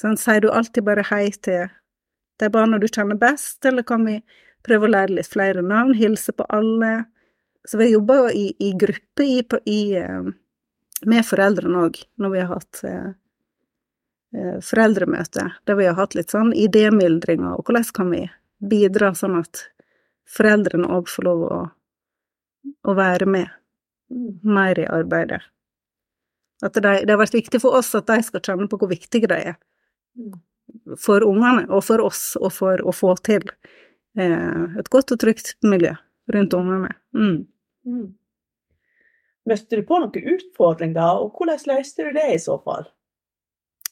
Sånn, 0.00 0.18
sier 0.18 0.42
du 0.42 0.50
alltid 0.50 0.86
bare 0.86 1.06
hei 1.10 1.28
til 1.44 1.68
de 2.42 2.50
barna 2.50 2.80
du 2.82 2.88
kjenner 2.88 3.18
best, 3.18 3.60
eller 3.64 3.86
kan 3.86 4.06
vi 4.06 4.20
prøve 4.66 4.88
å 4.88 4.94
lære 4.94 5.18
litt 5.18 5.30
flere 5.30 5.62
navn, 5.62 5.94
hilse 5.94 6.34
på 6.34 6.46
alle? 6.50 7.04
Så 7.64 7.78
vi 7.80 7.92
jobber 7.92 8.32
i, 8.34 8.48
i 8.60 8.72
gruppe 8.76 9.24
i, 9.24 9.38
i, 9.70 9.82
eh, 10.00 10.32
med 11.06 11.26
foreldrene 11.26 11.86
òg, 11.86 12.00
når 12.18 12.34
vi 12.34 12.42
har 12.42 12.56
hatt 12.56 12.82
Eh, 12.84 13.12
foreldremøte 14.64 15.44
der 15.66 15.78
vi 15.78 15.86
har 15.86 15.98
hatt 15.98 16.16
litt 16.18 16.34
sånn 16.34 16.52
idémyldringer, 16.58 17.54
og 17.54 17.68
hvordan 17.68 17.86
kan 17.94 18.10
vi 18.10 18.24
bidra 18.64 19.12
sånn 19.14 19.38
at 19.38 19.68
foreldrene 20.30 20.88
òg 20.96 21.10
får 21.10 21.26
lov 21.26 21.44
å, 21.46 21.58
å 22.88 22.94
være 22.96 23.28
med 23.28 23.52
mer 24.42 24.78
i 24.80 24.86
arbeidet. 24.88 25.42
At 26.64 26.76
det, 26.78 27.04
det 27.04 27.12
har 27.12 27.20
vært 27.20 27.36
viktig 27.36 27.60
for 27.60 27.76
oss 27.76 27.92
at 27.98 28.08
de 28.08 28.20
skal 28.24 28.42
kjenne 28.44 28.68
på 28.70 28.78
hvor 28.80 28.90
viktige 28.90 29.28
de 29.30 29.40
er. 29.52 29.56
For 31.00 31.24
ungene, 31.26 31.66
og 31.68 31.84
for 31.84 32.02
oss, 32.04 32.34
og 32.40 32.52
for 32.54 32.80
å 32.80 32.94
få 32.94 33.14
til 33.26 33.44
eh, 34.16 34.78
et 34.80 34.90
godt 34.92 35.12
og 35.16 35.20
trygt 35.20 35.54
miljø 35.66 35.92
rundt 36.32 36.56
ungene. 36.56 36.94
Mm. 37.16 37.40
Mm. 37.84 38.06
Møtte 39.44 39.76
du 39.76 39.84
på 39.84 39.98
noen 40.00 40.36
utfordringer, 40.36 41.20
og 41.20 41.36
hvordan 41.36 41.66
løste 41.68 42.06
du 42.06 42.14
det 42.16 42.30
i 42.32 42.40
så 42.40 42.56
fall? 42.64 42.86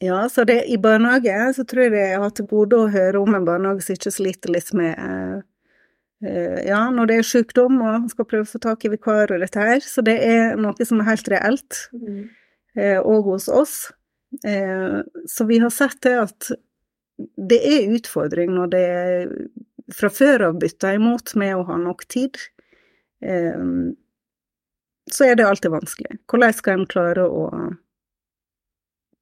Ja, 0.03 0.29
så 0.29 0.43
det, 0.45 0.65
i 0.67 0.79
barnehage 0.83 1.53
så 1.55 1.63
tror 1.69 1.85
jeg 1.85 1.95
jeg 1.95 2.19
har 2.19 2.31
til 2.35 2.47
gode 2.51 2.75
å 2.75 2.91
høre 2.91 3.21
om 3.23 3.37
en 3.39 3.45
barnehage 3.47 3.85
som 3.87 3.95
ikke 3.95 4.11
sliter 4.11 4.51
litt 4.51 4.73
med 4.75 4.99
eh, 4.99 5.37
eh, 6.27 6.57
Ja, 6.67 6.81
når 6.91 7.11
det 7.11 7.19
er 7.21 7.29
sykdom 7.29 7.79
og 7.87 8.09
skal 8.11 8.27
prøve 8.27 8.43
å 8.43 8.51
få 8.51 8.59
tak 8.65 8.83
i 8.83 8.91
vikar 8.91 9.31
og 9.31 9.45
dette 9.45 9.63
her. 9.63 9.79
Så 9.87 10.03
det 10.03 10.17
er 10.27 10.59
noe 10.59 10.89
som 10.89 10.99
er 10.99 11.07
helt 11.13 11.31
reelt, 11.31 11.79
mm. 11.95 12.19
eh, 12.83 12.99
og 12.99 13.29
hos 13.31 13.47
oss. 13.47 13.77
Eh, 14.43 14.99
så 15.31 15.47
vi 15.47 15.61
har 15.63 15.71
sett 15.71 16.01
det 16.03 16.17
at 16.25 16.51
det 17.39 17.61
er 17.63 17.95
utfordring 17.95 18.51
når 18.57 18.75
det 18.75 18.83
er 18.89 19.33
fra 19.95 20.11
før 20.11 20.49
av 20.49 20.59
bytta 20.59 20.97
imot 20.97 21.37
med 21.39 21.61
å 21.61 21.63
ha 21.71 21.79
nok 21.79 22.03
tid. 22.11 22.43
Eh, 23.23 23.63
så 25.15 25.31
er 25.31 25.39
det 25.39 25.47
alltid 25.47 25.77
vanskelig. 25.79 26.19
Hvordan 26.27 26.59
skal 26.59 26.81
en 26.81 26.91
klare 26.91 27.31
å 27.31 27.47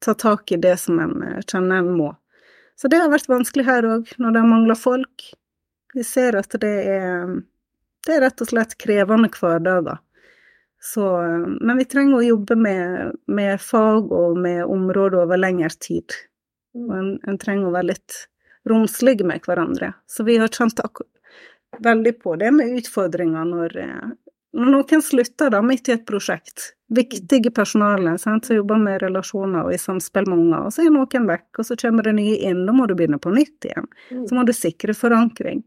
ta 0.00 0.14
tak 0.14 0.52
i 0.52 0.58
det 0.60 0.76
som 0.80 0.98
en 1.00 1.22
eh, 1.22 1.40
kjenner 1.46 1.82
en 1.82 1.92
må. 1.96 2.10
Så 2.80 2.88
det 2.88 3.00
har 3.02 3.12
vært 3.12 3.28
vanskelig 3.28 3.66
her 3.66 3.86
òg, 3.86 4.12
når 4.18 4.36
det 4.36 4.44
mangler 4.48 4.78
folk. 4.78 5.26
Vi 5.94 6.04
ser 6.06 6.38
at 6.38 6.54
det 6.62 6.76
er, 6.94 7.34
det 8.06 8.14
er 8.16 8.24
rett 8.24 8.40
og 8.40 8.48
slett 8.48 8.78
krevende 8.80 9.28
hverdager. 9.34 10.00
Så, 10.80 11.06
eh, 11.22 11.46
men 11.60 11.76
vi 11.76 11.84
trenger 11.84 12.18
å 12.18 12.24
jobbe 12.24 12.56
med, 12.56 13.18
med 13.28 13.60
fag 13.60 14.12
og 14.16 14.38
med 14.40 14.64
områder 14.64 15.20
over 15.26 15.40
lengre 15.40 15.72
tid. 15.76 16.16
Og 16.78 16.92
en, 16.96 17.14
en, 17.28 17.38
trenger 17.40 17.68
å 17.68 17.74
være 17.74 17.92
litt 17.92 18.24
romslige 18.68 19.26
med 19.28 19.44
hverandre. 19.44 19.92
Så 20.08 20.24
vi 20.24 20.38
har 20.40 20.48
kjent 20.48 20.80
veldig 21.84 22.14
på 22.22 22.36
det 22.40 22.50
med 22.54 22.78
utfordringer 22.80 23.44
når, 23.52 23.76
eh, 23.84 24.10
når 24.56 24.70
noen 24.74 25.02
slutter 25.04 25.50
da 25.52 25.60
midt 25.62 25.88
i 25.88 25.94
et 25.94 26.06
prosjekt 26.08 26.72
viktige 26.90 27.50
personale 27.54 28.16
sant, 28.18 28.46
som 28.46 28.56
jobber 28.56 28.78
med 28.82 29.02
relasjoner 29.02 29.68
og 29.68 29.74
i 29.74 29.78
samspill 29.78 30.26
med 30.26 30.38
unger, 30.38 30.66
og 30.66 30.74
så 30.74 30.82
er 30.84 30.94
noen 30.94 31.28
vekk, 31.28 31.60
og 31.62 31.68
så 31.68 31.76
kommer 31.78 32.06
det 32.06 32.16
nye 32.18 32.38
inn, 32.50 32.64
da 32.66 32.74
må 32.74 32.88
du 32.90 32.96
begynne 32.98 33.20
på 33.22 33.30
nytt 33.34 33.68
igjen. 33.68 33.86
Mm. 34.10 34.24
Så 34.26 34.38
må 34.38 34.44
du 34.46 34.52
sikre 34.56 34.96
forankring 34.96 35.62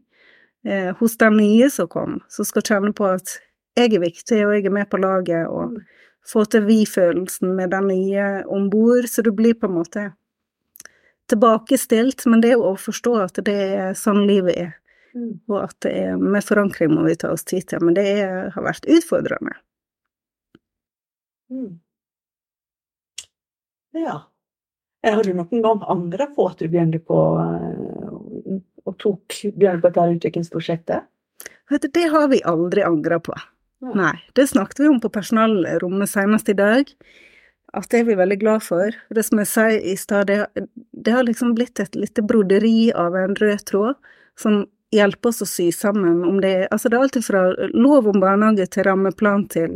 eh, 0.68 0.92
hos 0.98 1.16
den 1.20 1.38
nye 1.40 1.70
som 1.72 1.88
kom, 1.88 2.18
som 2.28 2.48
skal 2.48 2.66
kjenne 2.68 2.92
på 2.96 3.08
at 3.08 3.38
jeg 3.74 3.94
er 3.96 4.04
viktig, 4.04 4.42
og 4.44 4.52
jeg 4.54 4.68
er 4.68 4.76
med 4.76 4.90
på 4.92 5.00
laget, 5.00 5.48
og 5.48 5.72
mm. 5.72 5.80
få 6.28 6.44
til 6.52 6.68
vi-følelsen 6.68 7.56
med 7.56 7.72
den 7.72 7.88
nye 7.88 8.28
om 8.52 8.68
bord, 8.70 9.08
så 9.08 9.24
du 9.24 9.32
blir 9.32 9.56
på 9.56 9.70
en 9.70 9.78
måte 9.80 10.06
tilbakestilt, 11.32 12.26
men 12.28 12.44
det 12.44 12.52
er 12.52 12.58
jo 12.58 12.74
å 12.74 12.76
forstå 12.76 13.16
at 13.22 13.40
det 13.46 13.60
er 13.80 13.96
sånn 13.96 14.26
livet 14.28 14.60
er. 14.60 14.72
Og 15.14 15.56
at 15.60 15.76
det 15.86 15.92
er, 15.94 16.18
med 16.18 16.42
forankring 16.42 16.90
må 16.94 17.04
vi 17.06 17.16
ta 17.18 17.30
oss 17.34 17.46
tid 17.46 17.68
til, 17.70 17.82
men 17.86 17.94
det 17.96 18.04
er, 18.18 18.50
har 18.54 18.66
vært 18.66 18.88
utfordrende. 18.90 19.54
Mm. 21.52 21.74
Ja. 23.94 24.24
Har 25.04 25.22
du 25.22 25.34
noen 25.36 25.62
gang 25.62 25.82
angra 25.92 26.26
på 26.34 26.48
at 26.48 26.62
du 26.62 26.66
begynte 26.66 26.98
på 27.04 27.18
eh, 27.38 28.60
og 28.84 28.96
tok 29.00 29.36
begynte 29.54 29.82
på 29.84 29.90
dette 29.90 30.16
utviklingsprosjektet? 30.16 31.10
Det 31.68 32.08
har 32.12 32.28
vi 32.32 32.42
aldri 32.44 32.82
angra 32.84 33.20
på. 33.22 33.36
Nei. 33.94 34.16
Det 34.36 34.48
snakket 34.48 34.80
vi 34.80 34.88
om 34.88 35.00
på 35.00 35.12
personalrommet 35.12 36.10
senest 36.10 36.48
i 36.48 36.56
dag. 36.56 36.90
At 37.74 37.88
det 37.90 38.02
er 38.02 38.08
vi 38.08 38.16
veldig 38.18 38.38
glad 38.40 38.64
for. 38.64 38.96
Det 39.10 39.24
som 39.26 39.40
jeg 39.42 39.50
sier 39.50 39.78
i 39.92 39.96
stad, 39.98 40.30
det, 40.30 40.68
det 40.92 41.14
har 41.14 41.26
liksom 41.26 41.54
blitt 41.56 41.80
et 41.82 41.96
lite 41.98 42.22
broderi 42.24 42.92
av 42.94 43.16
en 43.18 43.34
rød 43.36 43.64
tråd 43.70 44.12
som 44.40 44.64
hjelper 44.94 45.28
oss 45.30 45.42
å 45.44 45.46
sy 45.48 45.66
sammen 45.74 46.24
om 46.26 46.40
det 46.42 46.68
Altså 46.70 46.88
det 46.88 46.96
er 46.98 47.04
alt 47.06 47.26
fra 47.26 47.42
lov 47.74 48.02
om 48.10 48.20
barnehage 48.22 48.66
til 48.72 48.82
rammeplan 48.88 49.42
til 49.52 49.72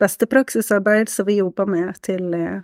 beste 0.00 0.24
praksisarbeid 0.30 1.06
som 1.12 1.24
vi 1.26 1.34
jobber 1.40 1.66
med, 1.68 1.88
til 2.06 2.24
eh, 2.34 2.58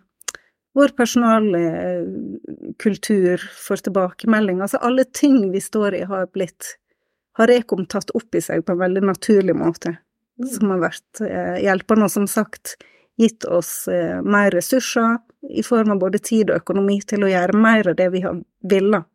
vår 0.76 0.90
personalkultur 0.96 3.38
for 3.66 3.76
tilbakemelding. 3.76 4.58
Altså 4.64 4.78
alle 4.84 5.04
ting 5.04 5.52
vi 5.52 5.60
står 5.60 5.94
i, 6.00 6.02
har 6.08 6.26
blitt 6.32 6.62
har 7.36 7.48
Ekom 7.52 7.84
tatt 7.84 8.10
opp 8.16 8.34
i 8.34 8.40
seg 8.40 8.64
på 8.64 8.72
en 8.72 8.80
veldig 8.80 9.02
naturlig 9.04 9.56
måte, 9.56 9.98
Mm. 10.36 10.48
som 10.52 10.70
har 10.70 10.80
vært 10.82 11.20
eh, 11.24 11.62
hjelpende, 11.64 12.04
og 12.04 12.12
som 12.12 12.26
sagt 12.28 12.74
gitt 13.16 13.46
oss 13.48 13.86
eh, 13.88 14.18
mer 14.20 14.50
ressurser 14.52 15.16
i 15.48 15.62
form 15.64 15.94
av 15.94 16.02
både 16.02 16.20
tid 16.20 16.50
og 16.50 16.60
økonomi 16.60 16.98
til 17.08 17.24
å 17.24 17.30
gjøre 17.30 17.56
mer 17.56 17.88
av 17.88 17.96
det 17.96 18.10
vi 18.12 18.20
har 18.20 18.36
villet. 18.68 19.06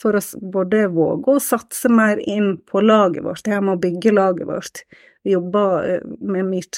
For 0.00 0.18
å 0.18 0.22
både 0.52 0.86
våge 0.92 1.34
å 1.34 1.42
satse 1.42 1.90
mer 1.92 2.20
inn 2.20 2.56
på 2.68 2.82
laget 2.84 3.24
vårt, 3.24 3.44
det 3.44 3.54
her 3.54 3.64
med 3.64 3.78
å 3.78 3.82
bygge 3.82 4.12
laget 4.14 4.48
vårt. 4.48 4.82
Vi 5.24 5.34
jobber 5.34 5.88
eh, 5.88 6.08
med 6.20 6.48
mye 6.50 6.68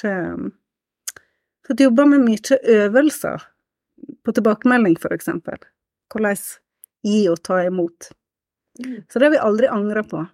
Så 1.66 1.76
at 1.76 1.84
jobber 1.86 2.08
med 2.10 2.24
mye 2.26 2.58
øvelser 2.74 3.42
på 4.26 4.32
tilbakemelding, 4.34 4.96
for 4.98 5.14
eksempel. 5.14 5.58
Hvordan 6.10 6.36
gi 7.06 7.20
og 7.30 7.42
ta 7.46 7.60
imot. 7.62 8.10
Mm. 8.80 9.02
Så 9.08 9.18
det 9.18 9.28
har 9.28 9.34
vi 9.36 9.42
aldri 9.48 9.70
angra 9.70 10.02
på. 10.02 10.24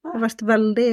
Det 0.00 0.14
har 0.14 0.24
vært 0.24 0.42
veldig, 0.42 0.92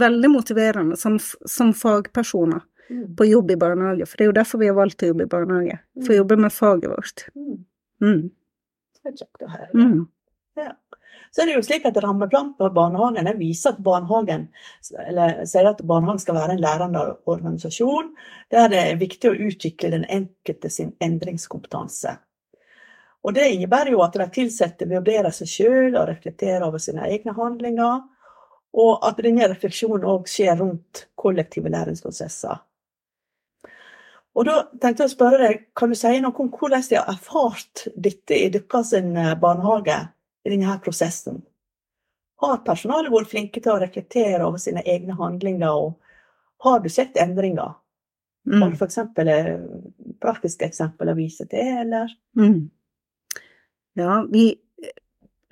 veldig 0.00 0.30
motiverende 0.32 0.96
som, 1.00 1.16
som 1.20 1.72
fagpersoner 1.76 2.64
Mm. 2.90 3.16
på 3.16 3.24
jobb 3.24 3.50
i 3.50 3.56
barnehage, 3.56 4.06
for 4.06 4.16
det 4.16 4.24
er 4.24 4.28
jo 4.28 4.36
derfor 4.36 4.58
vi 4.62 4.68
har 4.70 4.76
valgt 4.78 5.02
å 5.02 5.08
jobbe 5.10 5.26
i 5.26 5.30
barnehage. 5.30 5.78
For 6.04 6.14
å 6.14 6.18
jobbe 6.20 6.36
med 6.38 6.54
faget 6.54 6.90
vårt. 6.92 7.24
Mm. 8.02 8.28
Det 9.06 9.12
er 9.12 9.18
kjekt 9.22 9.46
å 9.46 9.52
høre. 9.52 9.70
Mm. 9.78 10.06
Så 11.30 11.42
er 11.42 11.50
det 11.50 11.56
jo 11.56 11.64
slik 11.64 11.84
at 11.86 11.98
Rammeplanen 12.00 12.54
for 12.58 12.72
barnehagen 12.74 13.28
viser 13.38 13.74
at 13.74 13.80
barnehagen 13.84 14.46
eller 15.04 15.42
sier 15.48 15.68
at 15.68 15.82
barnehagen 15.86 16.22
skal 16.22 16.38
være 16.38 16.56
en 16.56 16.62
lærende 16.64 17.02
organisasjon 17.28 18.08
der 18.54 18.70
det 18.72 18.80
er 18.82 19.00
viktig 19.00 19.30
å 19.30 19.36
utvikle 19.48 19.92
den 19.92 20.06
enkelte 20.08 20.70
sin 20.72 20.94
endringskompetanse. 21.04 22.16
Og 23.26 23.34
Det 23.34 23.46
innebærer 23.52 23.90
jo 23.90 24.02
at 24.04 24.14
de 24.14 24.26
ansatte 24.26 24.86
vurderer 24.88 25.34
seg 25.34 25.50
selv 25.50 25.98
og 26.00 26.08
reflekterer 26.08 26.62
over 26.66 26.78
sine 26.82 27.08
egne 27.10 27.34
handlinger, 27.34 28.04
og 28.76 29.06
at 29.08 29.18
denne 29.24 29.48
refleksjonen 29.50 30.06
òg 30.06 30.28
skjer 30.30 30.60
rundt 30.60 31.06
kollektive 31.18 31.72
læringsprosesser. 31.72 32.60
Og 34.36 34.44
da 34.44 34.56
tenkte 34.82 35.04
jeg 35.04 35.10
å 35.10 35.14
spørre 35.14 35.38
deg, 35.40 35.62
Kan 35.76 35.88
du 35.90 35.96
si 35.96 36.20
noe 36.20 36.34
om 36.42 36.50
hvordan 36.52 36.84
de 36.90 36.98
har 36.98 37.08
erfart 37.08 37.86
dette 37.96 38.36
i 38.36 38.50
deres 38.52 38.92
barnehage? 39.40 40.08
i 40.46 40.50
denne 40.52 40.78
prosessen? 40.78 41.40
Har 42.38 42.60
personalet 42.66 43.10
vært 43.10 43.32
flinke 43.32 43.62
til 43.62 43.72
å 43.72 43.80
reflektere 43.80 44.44
over 44.44 44.60
sine 44.62 44.82
egne 44.86 45.16
handlinger, 45.18 45.72
og 45.72 45.96
har 46.62 46.80
du 46.84 46.88
sett 46.92 47.16
endringer? 47.16 47.74
Har 48.46 48.70
du 48.70 48.76
Mm. 48.76 48.78
f.eks. 48.78 48.98
praktiske 50.20 50.68
eksempler 50.68 51.10
å 51.10 51.16
vise 51.16 51.48
til, 51.50 51.66
eller? 51.80 52.12
Mm. 52.38 52.70
Ja, 53.96 54.22
vi 54.30 54.54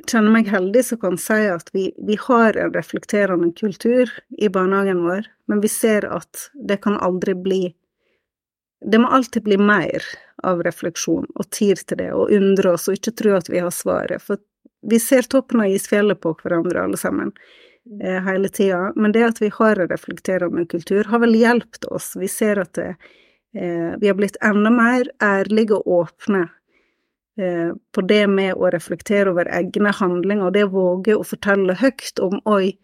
kjenner 0.06 0.30
meg 0.30 0.46
heldig 0.46 0.84
som 0.84 0.98
kan 0.98 1.16
si 1.18 1.32
at 1.32 1.70
vi, 1.74 1.92
vi 1.98 2.14
har 2.14 2.56
en 2.56 2.72
reflekterende 2.72 3.52
kultur 3.56 4.12
i 4.38 4.48
barnehagen 4.48 5.02
vår, 5.02 5.26
men 5.48 5.60
vi 5.60 5.68
ser 5.68 6.06
at 6.06 6.50
det 6.54 6.82
kan 6.82 7.00
aldri 7.00 7.34
bli 7.34 7.74
Det 8.84 8.98
må 9.00 9.08
alltid 9.08 9.42
bli 9.42 9.58
mer 9.58 10.04
av 10.44 10.62
refleksjon 10.62 11.26
og 11.34 11.50
tid 11.50 11.80
til 11.88 12.00
det, 12.00 12.10
og 12.12 12.32
undre 12.34 12.74
oss 12.76 12.88
og 12.88 12.98
ikke 12.98 13.14
tro 13.16 13.36
at 13.38 13.48
vi 13.48 13.62
har 13.64 13.72
svaret. 13.72 14.22
For 14.22 14.40
vi 14.84 15.00
ser 15.00 15.28
toppen 15.30 15.62
av 15.64 15.72
isfjellet 15.72 16.20
på 16.20 16.34
hverandre 16.42 16.82
alle 16.84 16.98
sammen 17.00 17.32
eh, 18.02 18.20
hele 18.26 18.50
tida, 18.52 18.92
men 18.96 19.12
det 19.12 19.24
at 19.24 19.40
vi 19.42 19.50
har 19.54 19.80
en 19.80 19.88
reflekterende 19.88 20.66
kultur, 20.68 21.04
har 21.08 21.22
vel 21.24 21.36
hjulpet 21.38 21.88
oss. 21.88 22.12
Vi 22.20 22.28
ser 22.28 22.60
at 22.60 22.74
det, 22.76 22.94
eh, 23.56 23.94
vi 24.00 24.10
har 24.10 24.18
blitt 24.20 24.36
enda 24.44 24.72
mer 24.74 25.08
ærlige 25.22 25.80
og 25.80 25.88
åpne 26.02 26.44
eh, 27.40 27.72
på 27.72 28.06
det 28.08 28.26
med 28.28 28.54
å 28.54 28.70
reflektere 28.74 29.32
over 29.32 29.48
egne 29.48 29.94
handlinger, 29.96 30.50
og 30.50 30.56
det 30.58 30.68
å 30.68 30.74
våge 30.76 31.16
å 31.16 31.24
fortelle 31.24 31.78
høyt 31.80 32.20
om 32.22 32.40
oi, 32.44 32.74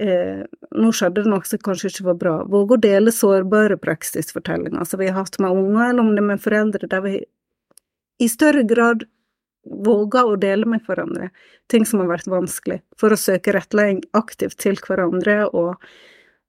eh, 0.00 0.42
nå 0.76 0.90
skjedde 0.92 1.24
det 1.24 1.32
noe 1.32 1.46
som 1.48 1.60
kanskje 1.64 1.92
ikke 1.92 2.08
var 2.10 2.18
bra. 2.22 2.34
Våge 2.50 2.76
å 2.76 2.82
dele 2.82 3.14
sårbare 3.14 3.78
praksisfortellinger 3.80 4.88
som 4.88 5.00
vi 5.00 5.10
har 5.10 5.20
hatt 5.22 5.38
med 5.42 5.54
unger, 5.54 5.90
eller 5.90 6.04
om 6.04 6.12
det 6.14 6.24
er 6.24 6.28
med 6.32 6.42
foreldre, 6.44 6.90
der 6.90 7.04
vi 7.04 7.14
i 8.18 8.28
større 8.28 8.64
grad 8.68 9.06
våger 9.68 10.26
å 10.26 10.36
dele 10.40 10.66
med 10.66 10.84
hverandre 10.86 11.30
ting 11.70 11.84
som 11.86 12.00
har 12.02 12.12
vært 12.12 12.30
vanskelig, 12.30 12.80
for 12.98 13.12
å 13.12 13.20
søke 13.20 13.52
rettledning 13.54 14.02
aktivt 14.16 14.58
til 14.62 14.78
hverandre, 14.80 15.42
og, 15.52 15.76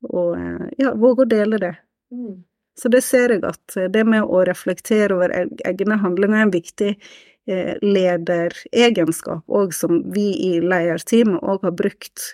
og 0.10 0.38
eh, 0.38 0.70
ja, 0.86 0.94
våge 0.98 1.26
å 1.26 1.34
dele 1.34 1.60
det. 1.62 1.74
Mm. 2.14 2.46
Så 2.80 2.88
det 2.90 3.02
ser 3.04 3.34
jeg 3.34 3.44
at 3.44 3.76
det 3.92 4.06
med 4.08 4.24
å 4.24 4.44
reflektere 4.48 5.18
over 5.18 5.34
egne 5.36 5.98
handlinger 6.00 6.38
er 6.38 6.46
en 6.46 6.54
viktig 6.54 6.92
eh, 6.96 7.76
lederegenskap, 7.84 9.44
og 9.52 9.76
som 9.76 10.00
vi 10.16 10.30
i 10.48 10.54
lederteamet 10.64 11.44
òg 11.44 11.68
har 11.68 11.76
brukt 11.76 12.32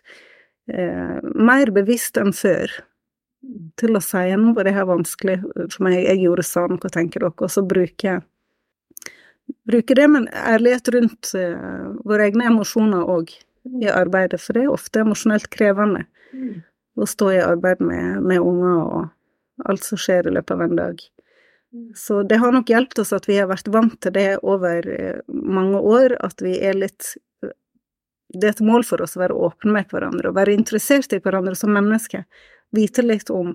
eh, 0.71 1.17
mer 1.23 1.71
bevisst 1.75 2.17
enn 2.21 2.33
før. 2.35 2.71
Til 3.77 3.97
å 3.97 4.01
si 4.01 4.23
nå 4.33 4.55
var 4.57 4.65
det 4.65 4.73
her 4.73 4.87
vanskelig 4.89 5.37
for 5.43 5.83
meg, 5.85 5.99
jeg 6.01 6.23
gjorde 6.23 6.47
sånn, 6.47 6.79
hva 6.81 6.89
tenker 6.89 7.21
dere? 7.21 7.35
Og 7.45 7.51
så 7.53 7.61
bruke, 7.61 8.15
bruke 9.69 9.97
det 9.97 10.07
med 10.09 10.31
ærlighet 10.33 10.89
rundt 10.95 11.35
eh, 11.37 11.91
våre 12.07 12.29
egne 12.31 12.49
emosjoner 12.49 13.05
òg 13.05 13.35
i 13.81 13.89
arbeidet, 13.89 14.41
for 14.41 14.57
det 14.57 14.65
er 14.65 14.73
ofte 14.73 15.01
emosjonelt 15.01 15.49
krevende 15.53 16.05
Mm. 16.35 16.63
å 16.95 17.07
stå 17.07 17.31
i 17.31 17.43
arbeid 17.43 17.81
med, 17.83 18.23
med 18.23 18.43
unger 18.43 18.79
og 18.83 19.69
alt 19.69 19.83
som 19.83 19.99
skjer 19.99 20.27
i 20.27 20.33
løpet 20.35 20.55
av 20.55 20.63
en 20.65 20.79
dag. 20.79 21.03
Mm. 21.75 21.89
Så 21.99 22.21
det 22.27 22.39
har 22.41 22.55
nok 22.55 22.71
hjulpet 22.71 23.01
oss 23.03 23.13
at 23.15 23.27
vi 23.29 23.37
har 23.39 23.49
vært 23.51 23.69
vant 23.71 23.95
til 24.03 24.15
det 24.15 24.29
over 24.43 24.87
eh, 24.91 25.21
mange 25.27 25.79
år, 25.79 26.17
at 26.23 26.43
vi 26.43 26.57
er 26.59 26.77
litt 26.77 27.15
Det 28.33 28.47
er 28.47 28.55
et 28.55 28.65
mål 28.65 28.83
for 28.87 29.03
oss 29.05 29.15
å 29.17 29.21
være 29.21 29.37
åpne 29.47 29.75
med 29.75 29.91
hverandre 29.91 30.31
og 30.31 30.37
være 30.37 30.55
interessert 30.55 31.13
i 31.13 31.21
hverandre 31.21 31.55
som 31.57 31.73
mennesker. 31.75 32.25
Vite 32.75 33.05
litt 33.05 33.29
om 33.29 33.53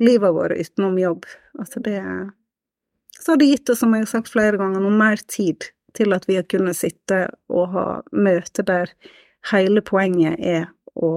livet 0.00 0.34
vårt 0.34 0.56
utenom 0.58 0.98
jobb. 0.98 1.26
Altså 1.58 1.80
det 1.80 2.00
Så 3.20 3.32
har 3.32 3.36
det 3.36 3.50
gitt 3.50 3.70
oss, 3.70 3.78
som 3.78 3.94
jeg 3.94 4.06
har 4.06 4.08
sagt 4.08 4.30
flere 4.32 4.56
ganger, 4.56 4.80
noe 4.80 4.96
mer 4.96 5.20
tid 5.28 5.68
til 5.94 6.14
at 6.16 6.24
vi 6.28 6.38
har 6.38 6.46
kunnet 6.48 6.78
sitte 6.78 7.26
og 7.50 7.72
ha 7.74 7.86
møter 8.12 8.64
der 8.64 8.92
hele 9.50 9.82
poenget 9.84 10.38
er 10.40 10.68
å 10.94 11.10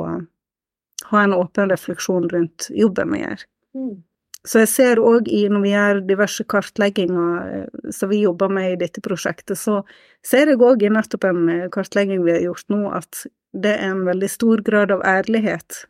ha 1.10 1.22
en 1.24 1.36
åpen 1.36 1.72
refleksjon 1.72 2.28
rundt 2.32 2.68
jobben 2.70 3.14
vi 3.14 3.22
gjør. 3.24 3.46
Mm. 3.78 3.96
Så 4.44 4.60
jeg 4.60 4.70
ser 4.74 5.00
òg 5.00 5.30
i, 5.32 5.46
når 5.48 5.62
vi 5.64 5.72
gjør 5.72 6.00
diverse 6.04 6.44
kartlegginger 6.52 7.52
eh, 7.58 7.92
som 7.96 8.10
vi 8.12 8.24
jobber 8.26 8.52
med 8.52 8.74
i 8.74 8.80
dette 8.82 9.00
prosjektet, 9.04 9.56
så 9.60 9.80
ser 10.26 10.52
jeg 10.52 10.60
òg 10.60 10.84
i 10.84 10.90
nettopp 10.92 11.30
en 11.30 11.46
eh, 11.52 11.70
kartlegging 11.72 12.26
vi 12.26 12.34
har 12.36 12.44
gjort 12.44 12.74
nå, 12.74 12.82
at 12.92 13.24
det 13.56 13.72
er 13.78 13.94
en 13.94 14.02
veldig 14.04 14.30
stor 14.34 14.64
grad 14.66 14.92
av 14.92 15.06
ærlighet. 15.08 15.86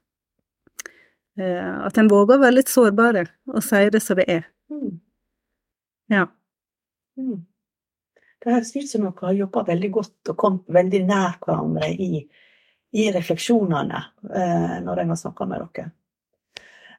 Eh, 1.41 1.71
At 1.87 1.97
en 1.97 2.11
våger 2.11 2.37
å 2.37 2.43
være 2.43 2.59
litt 2.59 2.69
sårbare 2.69 3.25
og 3.49 3.65
si 3.65 3.81
det 3.89 4.03
som 4.05 4.21
det 4.21 4.27
er. 4.29 4.45
Mm. 4.69 5.01
Ja. 6.13 6.27
Mm. 7.17 7.41
Det 8.43 8.53
høres 8.53 8.75
ut 8.75 8.91
som 8.91 9.07
dere 9.07 9.31
har 9.31 9.39
jobba 9.39 9.65
veldig 9.71 9.91
godt 9.97 10.29
og 10.29 10.37
kommet 10.37 10.69
veldig 10.77 11.03
nær 11.07 11.39
hverandre 11.41 11.89
i, 11.89 12.21
i 12.93 13.09
refleksjonene 13.15 14.01
når 14.83 14.99
jeg 14.99 15.09
har 15.09 15.19
snakka 15.21 15.47
med 15.47 15.63
dere. 15.63 15.85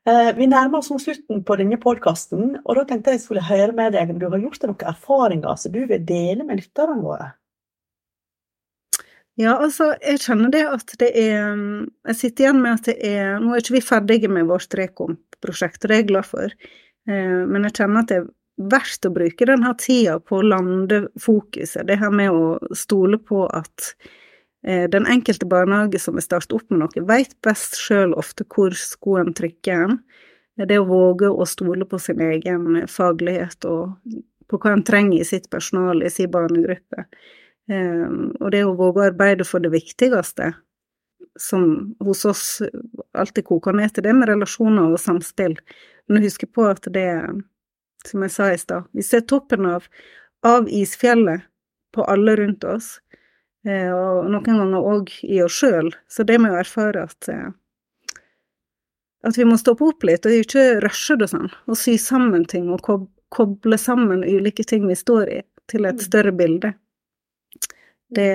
Eh, 0.05 0.31
vi 0.37 0.47
nærmer 0.51 0.83
oss 0.83 0.91
nå 0.93 0.99
slutten 1.01 1.41
på 1.49 1.57
denne 1.57 1.79
podkasten, 1.81 2.59
og 2.61 2.77
da 2.77 2.83
tenkte 2.89 3.15
jeg 3.15 3.23
skulle 3.23 3.45
høre 3.47 3.73
med 3.73 3.95
deg 3.97 4.13
om 4.13 4.19
du 4.21 4.27
har 4.29 4.43
gjort 4.43 4.61
deg 4.61 4.71
noen 4.75 4.91
erfaringer 4.91 5.57
som 5.61 5.73
du 5.73 5.81
vil 5.89 6.05
dele 6.05 6.45
med 6.45 6.61
lytterne 6.61 6.99
våre. 7.01 7.31
Ja, 9.41 9.57
altså, 9.57 9.95
jeg 10.05 10.21
kjenner 10.23 10.53
det 10.53 10.61
at 10.71 10.93
det 11.01 11.09
er 11.19 11.57
Jeg 12.07 12.15
sitter 12.15 12.45
igjen 12.45 12.61
med 12.63 12.77
at 12.77 12.85
det 12.87 12.95
er 13.03 13.41
Nå 13.43 13.51
er 13.51 13.65
ikke 13.65 13.75
vi 13.75 13.81
ferdige 13.83 14.29
med 14.31 14.47
vårt 14.47 14.77
Rekomp-prosjekt, 14.79 15.81
og 15.83 15.91
det 15.91 15.97
er 15.97 16.03
jeg 16.05 16.11
glad 16.13 16.29
for, 16.29 16.53
eh, 17.09 17.41
men 17.49 17.67
jeg 17.67 17.75
kjenner 17.81 18.05
at 18.05 18.13
det 18.13 18.21
er 18.21 18.29
verdt 18.77 19.09
å 19.09 19.15
bruke 19.17 19.49
denne 19.49 19.73
tida 19.81 20.21
på 20.21 20.39
å 20.39 20.47
lande 20.47 21.01
fokuset. 21.19 21.89
Det 21.89 21.97
her 21.99 22.13
med 22.15 22.31
å 22.31 22.77
stole 22.77 23.19
på 23.19 23.49
at 23.49 23.95
den 24.65 25.05
enkelte 25.11 25.45
barnehage 25.45 25.99
som 26.01 26.17
vil 26.17 26.25
starte 26.25 26.57
opp 26.57 26.71
med 26.73 26.81
noe, 26.81 27.03
veit 27.05 27.35
best 27.45 27.77
sjøl 27.77 28.15
ofte 28.17 28.47
hvor 28.49 28.73
skoen 28.79 29.35
trykker. 29.37 29.99
Det 30.57 30.79
å 30.81 30.87
våge 30.89 31.29
å 31.29 31.45
stole 31.45 31.85
på 31.85 31.99
sin 32.01 32.23
egen 32.25 32.79
faglighet 32.89 33.67
og 33.69 33.93
på 34.49 34.61
hva 34.63 34.75
en 34.77 34.85
trenger 34.87 35.21
i 35.21 35.27
sitt 35.29 35.51
personal, 35.53 36.01
i 36.01 36.11
sin 36.13 36.31
barnegruppe. 36.33 37.07
Um, 37.71 38.35
og 38.41 38.53
det 38.53 38.65
å 38.65 38.75
våge 38.77 39.01
å 39.01 39.09
arbeide 39.09 39.47
for 39.49 39.65
det 39.65 39.73
viktigste 39.73 40.53
som 41.41 41.95
hos 42.05 42.25
oss 42.29 42.45
alltid 43.17 43.47
koker 43.49 43.75
ned 43.75 43.95
til 43.95 44.05
det 44.07 44.13
med 44.15 44.29
relasjoner 44.31 44.93
og 44.93 45.01
samspill. 45.01 45.57
Men 46.09 46.23
husk 46.23 46.45
på 46.53 46.69
at 46.69 46.87
det, 46.95 47.09
som 48.07 48.23
jeg 48.23 48.35
sa 48.35 48.51
i 48.53 48.61
stad, 48.61 48.91
vi 48.93 49.03
ser 49.03 49.25
toppen 49.27 49.67
av, 49.67 49.89
av 50.47 50.69
isfjellet 50.69 51.49
på 51.95 52.05
alle 52.11 52.37
rundt 52.37 52.67
oss, 52.69 52.99
eh, 52.99 53.04
og 53.65 54.27
noen 54.29 54.45
ganger 54.45 54.89
òg 54.95 55.13
i 55.25 55.41
oss 55.45 55.61
sjøl. 55.63 55.93
Så 56.11 56.27
det 56.29 56.37
med 56.43 56.53
å 56.53 56.59
erfare 56.61 57.07
at 57.09 57.29
eh, 57.33 57.53
at 59.25 59.39
vi 59.39 59.45
må 59.49 59.57
stoppe 59.61 59.87
opp 59.89 60.05
litt 60.05 60.27
og 60.29 60.37
ikke 60.37 60.81
rushe 60.85 61.17
det 61.21 61.31
sånn, 61.33 61.51
og 61.69 61.79
sy 61.81 61.97
sammen 62.01 62.45
ting 62.51 62.69
og 62.73 62.85
koble 63.35 63.79
sammen 63.81 64.25
ulike 64.25 64.67
ting 64.69 64.87
vi 64.89 64.97
står 64.99 65.31
i, 65.33 65.39
til 65.71 65.89
et 65.89 66.01
mm. 66.01 66.05
større 66.05 66.35
bilde. 66.37 66.75
Det, 68.15 68.33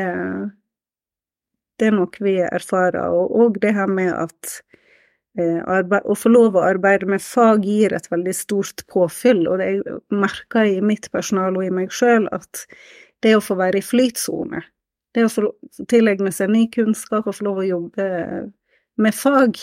det 1.80 1.90
er 1.90 1.96
noe 1.96 2.26
vi 2.26 2.40
erfarer, 2.42 3.14
og 3.14 3.36
òg 3.46 3.62
det 3.64 3.76
her 3.78 3.92
med 3.92 4.12
at 4.16 4.56
eh, 5.38 5.62
arbeid, 5.62 6.10
å 6.10 6.18
få 6.18 6.34
lov 6.34 6.58
å 6.58 6.66
arbeide 6.66 7.08
med 7.10 7.24
fag 7.24 7.68
gir 7.70 7.94
et 7.96 8.10
veldig 8.12 8.34
stort 8.36 8.84
påfyll, 8.92 9.46
og 9.48 9.62
det 9.62 9.70
jeg 9.76 10.02
merker 10.10 10.74
i 10.74 10.82
mitt 10.82 11.12
personal 11.14 11.60
og 11.60 11.68
i 11.68 11.72
meg 11.82 11.94
sjøl 11.94 12.28
at 12.36 12.66
det 13.24 13.38
å 13.38 13.44
få 13.44 13.60
være 13.60 13.80
i 13.80 13.86
flytsone, 13.86 14.66
det 15.16 15.26
å 15.26 15.32
få 15.32 15.50
tilegne 15.90 16.32
seg 16.34 16.52
ny 16.54 16.68
kunnskap 16.74 17.28
og 17.28 17.38
få 17.38 17.48
lov 17.48 17.62
å 17.62 17.68
jobbe 17.68 18.08
med 19.00 19.16
fag, 19.16 19.58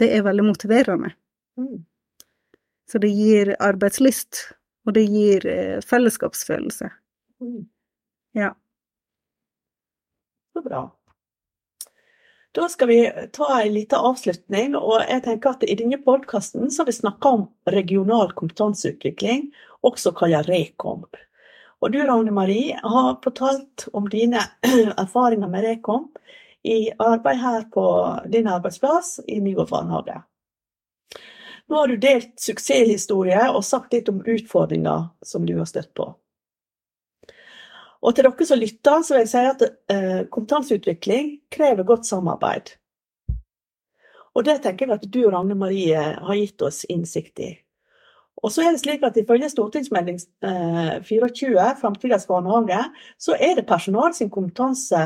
det 0.00 0.10
er 0.16 0.24
veldig 0.26 0.46
motiverende. 0.48 1.12
Mm. 1.60 1.84
Så 2.90 2.98
det 2.98 3.12
gir 3.14 3.54
arbeidslyst, 3.62 4.40
og 4.88 4.96
det 4.96 5.04
gir 5.06 5.46
eh, 5.46 5.76
fellesskapsfølelse. 5.86 6.90
Mm. 7.40 7.68
Ja. 8.36 8.54
Så 10.52 10.64
bra. 10.64 10.88
Da 12.52 12.68
skal 12.68 12.88
vi 12.90 13.12
ta 13.32 13.60
en 13.60 13.74
liten 13.74 14.06
avslutning, 14.10 14.74
og 14.74 15.04
jeg 15.06 15.22
tenker 15.22 15.54
at 15.54 15.62
i 15.62 15.76
denne 15.78 16.00
podkasten 16.02 16.66
har 16.66 16.88
vi 16.88 16.96
snakka 16.96 17.34
om 17.36 17.44
regional 17.70 18.32
kompetanseutvikling, 18.34 19.52
også 19.86 20.10
kalt 20.18 20.50
Rekomp. 20.50 21.14
Og 21.80 21.92
du, 21.92 22.00
Ragne 22.04 22.30
Marie, 22.30 22.76
har 22.82 23.20
fortalt 23.24 23.86
om 23.96 24.08
dine 24.12 24.42
erfaringer 25.00 25.48
med 25.48 25.64
Rekom 25.64 26.10
i 26.62 26.90
arbeid 26.98 27.40
her 27.40 27.62
på 27.72 27.84
din 28.28 28.48
arbeidsplass 28.48 29.20
i 29.26 29.40
Nygård 29.40 29.70
barnehage. 29.70 30.18
Nå 31.70 31.76
har 31.76 31.88
du 31.88 31.96
delt 32.02 32.34
suksesshistorier 32.42 33.54
og 33.54 33.64
sagt 33.64 33.94
litt 33.94 34.08
om 34.10 34.20
utfordringer 34.26 35.06
som 35.22 35.46
du 35.46 35.54
har 35.56 35.68
støtt 35.70 35.92
på. 35.96 36.08
Og 38.00 38.16
til 38.16 38.26
dere 38.26 38.46
som 38.48 38.60
lytter, 38.60 39.02
så 39.04 39.14
vil 39.14 39.22
jeg 39.22 39.30
si 39.30 39.42
at 39.46 39.64
eh, 39.92 40.20
kompetanseutvikling 40.32 41.32
krever 41.52 41.86
godt 41.86 42.08
samarbeid. 42.08 42.74
Og 44.34 44.46
det 44.46 44.60
tenker 44.64 44.88
jeg 44.88 45.00
at 45.00 45.08
du, 45.12 45.20
Ragne 45.30 45.56
Marie, 45.58 46.00
har 46.18 46.38
gitt 46.38 46.62
oss 46.64 46.84
innsikt 46.88 47.42
i. 47.44 47.50
Og 48.42 48.52
så 48.52 48.62
er 48.64 48.70
det 48.72 48.80
slik 48.80 49.02
at 49.04 49.16
Ifølge 49.16 49.50
stortingsmelding 49.52 50.20
24, 51.04 51.76
Framtidas 51.80 52.26
barnehage, 52.26 52.84
så 53.18 53.36
er 53.40 53.54
det 53.54 53.66
personal 53.66 54.14
sin 54.14 54.30
kompetanse 54.30 55.02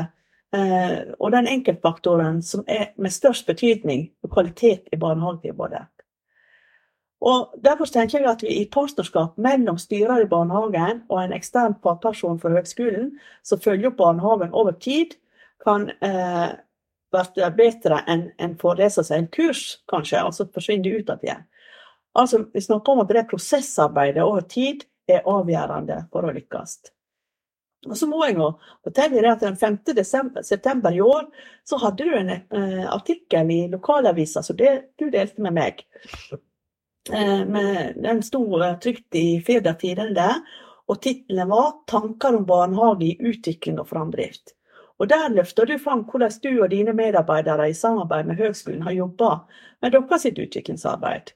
eh, 0.55 0.99
og 1.19 1.31
den 1.31 1.47
enkeltfaktoren 1.47 2.41
som 2.41 2.63
er 2.67 2.93
med 2.97 3.11
størst 3.11 3.47
betydning 3.47 4.09
for 4.21 4.33
kvalitet 4.37 4.87
i 4.93 4.97
barnehagetilbudet. 4.97 5.83
Og 7.21 7.55
Derfor 7.63 7.85
tenker 7.85 8.19
jeg 8.19 8.29
at 8.29 8.43
vi 8.43 8.47
i 8.47 8.69
partnerskap 8.71 9.37
mellom 9.37 9.77
styrer 9.77 10.21
i 10.21 10.29
barnehagen 10.29 11.01
og 11.09 11.23
en 11.23 11.33
ekstern 11.33 11.75
fagperson 11.83 12.39
for 12.39 12.53
høgskolen 12.53 13.15
som 13.43 13.59
følger 13.59 13.89
opp 13.89 13.97
barnehagen 13.97 14.53
over 14.53 14.71
tid, 14.71 15.15
kan 15.65 15.89
eh, 15.89 16.51
bli 17.15 17.49
bedre 17.57 18.01
enn 18.11 18.27
en 18.39 18.55
det 18.59 18.77
lese 18.77 19.03
seg 19.03 19.17
en 19.17 19.27
kurs, 19.31 19.81
kanskje, 19.89 20.21
og 20.21 20.33
så 20.33 20.45
forsvinner 20.53 20.83
de 20.83 20.99
ut 20.99 21.09
av 21.09 21.21
det. 21.23 21.37
Altså, 22.15 22.45
vi 22.53 22.61
snakker 22.63 22.93
om 22.93 23.03
at 23.03 23.11
det 23.11 23.27
prosessarbeidet 23.29 24.23
over 24.23 24.45
tid 24.49 24.85
er 25.11 25.25
avgjørende 25.29 26.05
for 26.13 26.25
å 26.25 26.33
lykkes. 26.35 26.77
Og 27.85 27.97
så 27.99 28.07
må 28.09 28.21
jeg 28.25 28.37
nå 28.39 28.47
fortelle 28.85 29.19
deg 29.19 29.29
at 29.29 29.43
Den 29.43 29.57
5. 29.61 29.77
Desember, 29.97 30.45
september 30.47 30.95
i 30.95 31.03
år 31.05 31.27
så 31.67 31.77
hadde 31.83 32.07
du 32.07 32.15
en 32.17 32.31
eh, 32.33 32.85
artikkel 32.89 33.51
i 33.51 33.59
lokalavisa 33.69 34.41
som 34.45 34.57
du 34.57 35.05
delte 35.11 35.43
med 35.45 35.53
meg. 35.53 35.85
Eh, 37.11 37.45
med, 37.45 37.99
den 38.01 38.23
sto 38.25 38.41
eh, 38.61 38.77
trygt 38.81 39.15
i 39.19 39.41
Firda-tiden 39.45 40.15
der, 40.17 40.41
og 40.89 41.01
tittelen 41.01 41.49
var 41.49 41.71
'Tanker 41.85 42.37
om 42.37 42.45
barnehage 42.45 43.05
i 43.05 43.17
utvikling 43.19 43.79
og 43.79 43.89
framdrift'. 43.89 44.55
Og 44.97 45.09
Der 45.09 45.29
løfter 45.29 45.65
du 45.65 45.77
fram 45.77 46.05
hvordan 46.05 46.31
du 46.43 46.63
og 46.63 46.69
dine 46.71 46.93
medarbeidere 46.93 47.69
i 47.69 47.73
samarbeid 47.73 48.25
med 48.25 48.35
høgskolen 48.35 48.81
har 48.81 48.91
jobba 48.91 49.39
med 49.81 49.91
deres 49.91 50.25
utviklingsarbeid. 50.25 51.33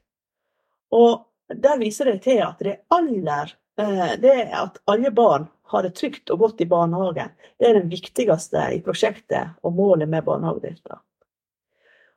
Og 0.90 1.26
der 1.50 1.78
viser 1.78 2.10
det 2.10 2.22
til 2.22 2.42
at 2.44 2.62
det 2.62 2.80
aller 2.94 3.54
eh, 3.80 4.16
det 4.20 4.36
at 4.54 4.80
alle 4.90 5.10
barn 5.10 5.48
har 5.70 5.82
det 5.86 5.94
trygt 5.94 6.30
og 6.30 6.38
godt 6.38 6.60
i 6.60 6.66
barnehagen, 6.66 7.30
det 7.58 7.68
er 7.68 7.78
det 7.78 7.90
viktigste 7.90 8.64
i 8.74 8.80
prosjektet 8.82 9.54
og 9.62 9.74
målet 9.74 10.08
med 10.10 10.24
barnehagedrifta. 10.26 10.98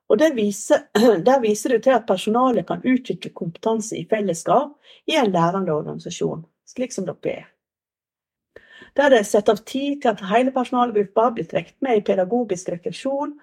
Og 0.10 0.20
der 0.20 0.34
viser, 0.34 0.88
der 1.28 1.40
viser 1.42 1.76
det 1.76 1.84
til 1.84 1.98
at 1.98 2.08
personalet 2.08 2.68
kan 2.68 2.82
utvikle 2.86 3.34
kompetanse 3.34 3.98
i 3.98 4.08
fellesskap 4.10 4.76
i 5.06 5.18
en 5.18 5.32
lærende 5.32 5.74
organisasjon, 5.74 6.46
slik 6.66 6.94
som 6.94 7.06
dere 7.10 7.34
er. 7.34 7.50
Der 8.94 9.08
er 9.08 9.16
det 9.16 9.26
satt 9.26 9.50
av 9.50 9.64
tid 9.66 10.02
til 10.02 10.12
at 10.12 10.22
hele 10.30 10.54
personalgruppa 10.54 11.32
blir 11.34 11.48
trukket 11.50 11.80
med 11.82 11.98
i 11.98 12.06
pedagogisk 12.06 12.70
refleksjon 12.70 13.34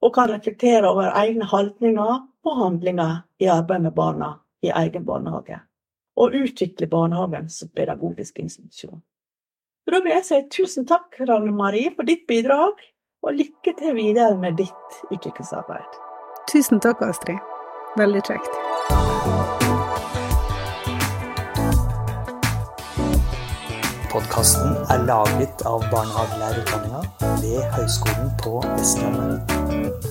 og 0.00 0.12
kan 0.14 0.28
reflektere 0.32 0.88
over 0.88 1.12
egne 1.16 1.48
holdninger 1.48 2.12
og 2.20 2.56
handlinger 2.58 3.22
i 3.40 3.48
arbeidet 3.48 3.88
med 3.88 3.96
barna 3.96 4.34
i 4.62 4.72
egen 4.82 5.04
barnehage, 5.06 5.60
og 6.16 6.34
utvikle 6.36 6.88
barnehagen 6.90 7.48
som 7.50 7.70
pedagogisk 7.74 8.38
institusjon. 8.38 9.00
Da 9.90 9.98
vil 10.04 10.12
jeg 10.14 10.24
si 10.26 10.40
tusen 10.54 10.86
takk, 10.86 11.16
Ragnhild 11.20 11.56
Marie, 11.56 11.90
for 11.96 12.06
ditt 12.06 12.26
bidrag, 12.28 12.78
og 13.22 13.36
lykke 13.36 13.74
til 13.78 13.96
videre 13.96 14.36
med 14.38 14.56
ditt 14.60 15.00
utviklingsarbeid. 15.10 15.98
Tusen 16.52 16.80
takk, 16.80 17.02
Astrid. 17.02 17.40
Veldig 17.98 18.22
kjekt. 18.28 18.54
Podkasten 24.10 24.72
er 24.90 25.04
laget 25.06 25.66
av 25.70 25.84
barnehagelærerutdanninga 25.92 27.02
ved 27.42 27.60
Høgskolen 27.76 28.32
på 28.42 28.58
Vestlandet. 28.72 30.09